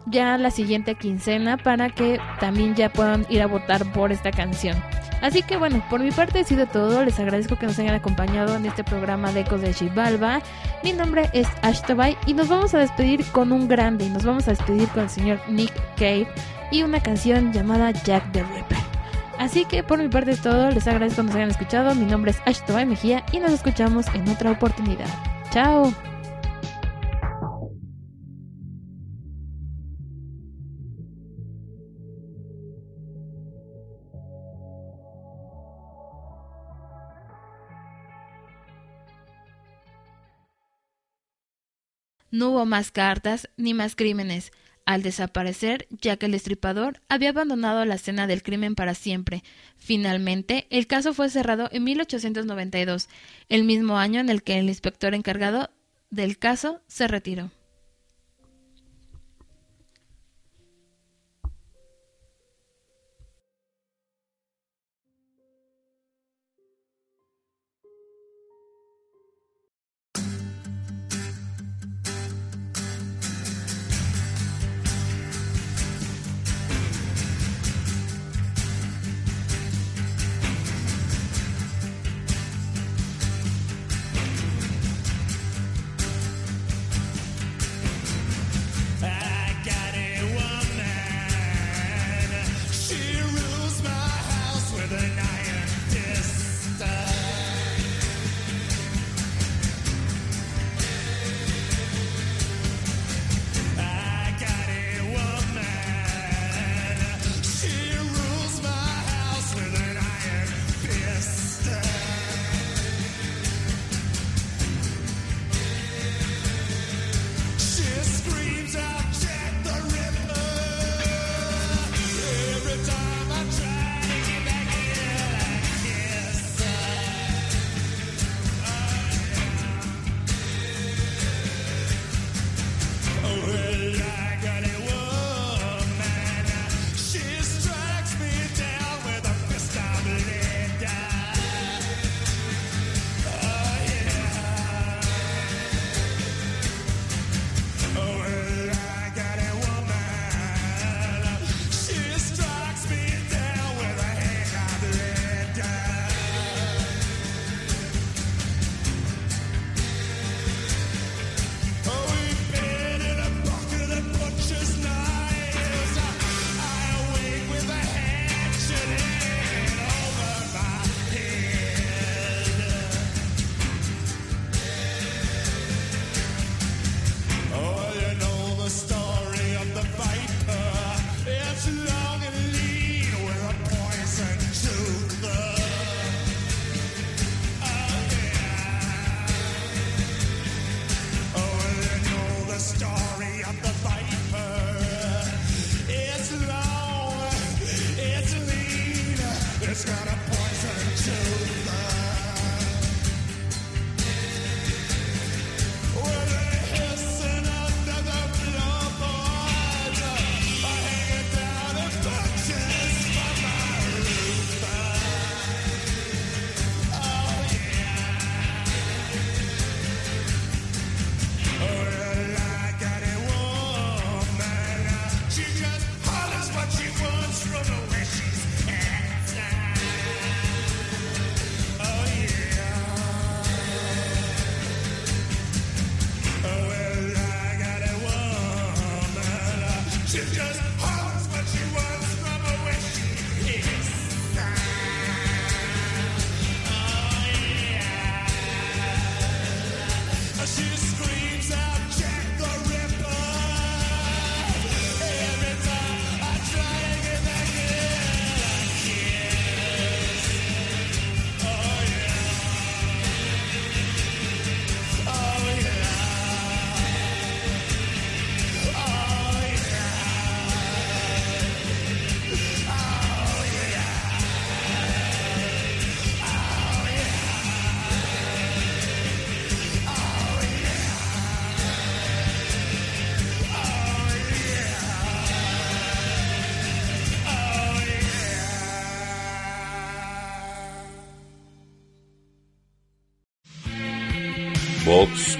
ya 0.09 0.37
la 0.37 0.51
siguiente 0.51 0.95
quincena 0.95 1.57
para 1.57 1.89
que 1.89 2.19
también 2.39 2.75
ya 2.75 2.89
puedan 2.89 3.25
ir 3.29 3.41
a 3.41 3.47
votar 3.47 3.91
por 3.91 4.11
esta 4.11 4.31
canción. 4.31 4.75
Así 5.21 5.41
que 5.41 5.57
bueno, 5.57 5.83
por 5.89 5.99
mi 6.01 6.11
parte 6.11 6.39
ha 6.39 6.43
sido 6.43 6.67
todo. 6.67 7.03
Les 7.03 7.19
agradezco 7.19 7.57
que 7.57 7.65
nos 7.65 7.79
hayan 7.79 7.95
acompañado 7.95 8.55
en 8.55 8.65
este 8.65 8.83
programa 8.83 9.31
de 9.31 9.41
Ecos 9.41 9.61
de 9.61 9.73
Chivalba. 9.73 10.41
Mi 10.83 10.93
nombre 10.93 11.29
es 11.33 11.47
Ashtabay 11.63 12.15
y 12.27 12.33
nos 12.33 12.47
vamos 12.47 12.73
a 12.73 12.79
despedir 12.79 13.25
con 13.31 13.51
un 13.51 13.67
grande. 13.67 14.05
Y 14.05 14.09
nos 14.09 14.25
vamos 14.25 14.47
a 14.47 14.51
despedir 14.51 14.87
con 14.89 15.03
el 15.03 15.09
señor 15.09 15.39
Nick 15.49 15.73
Cave 15.95 16.27
y 16.71 16.83
una 16.83 17.01
canción 17.01 17.51
llamada 17.51 17.91
Jack 17.91 18.31
the 18.31 18.43
Ripper. 18.43 18.77
Así 19.39 19.65
que 19.65 19.83
por 19.83 19.99
mi 19.99 20.07
parte 20.07 20.31
es 20.31 20.41
todo. 20.41 20.69
Les 20.69 20.87
agradezco 20.87 21.21
que 21.21 21.27
nos 21.27 21.35
hayan 21.35 21.49
escuchado. 21.49 21.95
Mi 21.95 22.05
nombre 22.05 22.31
es 22.31 22.41
Ashtabay 22.45 22.85
Mejía 22.85 23.23
y 23.31 23.39
nos 23.39 23.51
escuchamos 23.51 24.05
en 24.13 24.27
otra 24.29 24.51
oportunidad. 24.51 25.07
Chao. 25.51 25.93
No 42.37 42.51
hubo 42.51 42.67
más 42.67 42.91
cartas 42.91 43.49
ni 43.57 43.73
más 43.73 43.95
crímenes. 43.95 44.51
Al 44.85 45.01
desaparecer, 45.01 45.87
Jack 45.89 46.21
el 46.21 46.35
Estripador 46.35 47.01
había 47.09 47.29
abandonado 47.29 47.83
la 47.83 47.95
escena 47.95 48.27
del 48.27 48.43
crimen 48.43 48.75
para 48.75 48.93
siempre. 48.93 49.43
Finalmente, 49.75 50.67
el 50.69 50.85
caso 50.85 51.15
fue 51.15 51.31
cerrado 51.31 51.67
en 51.71 51.83
1892, 51.83 53.09
el 53.49 53.63
mismo 53.63 53.97
año 53.97 54.19
en 54.19 54.29
el 54.29 54.43
que 54.43 54.59
el 54.59 54.67
inspector 54.67 55.15
encargado 55.15 55.71
del 56.11 56.37
caso 56.37 56.79
se 56.85 57.07
retiró. 57.07 57.49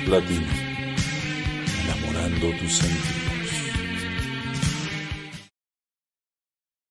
Vox 0.08 0.47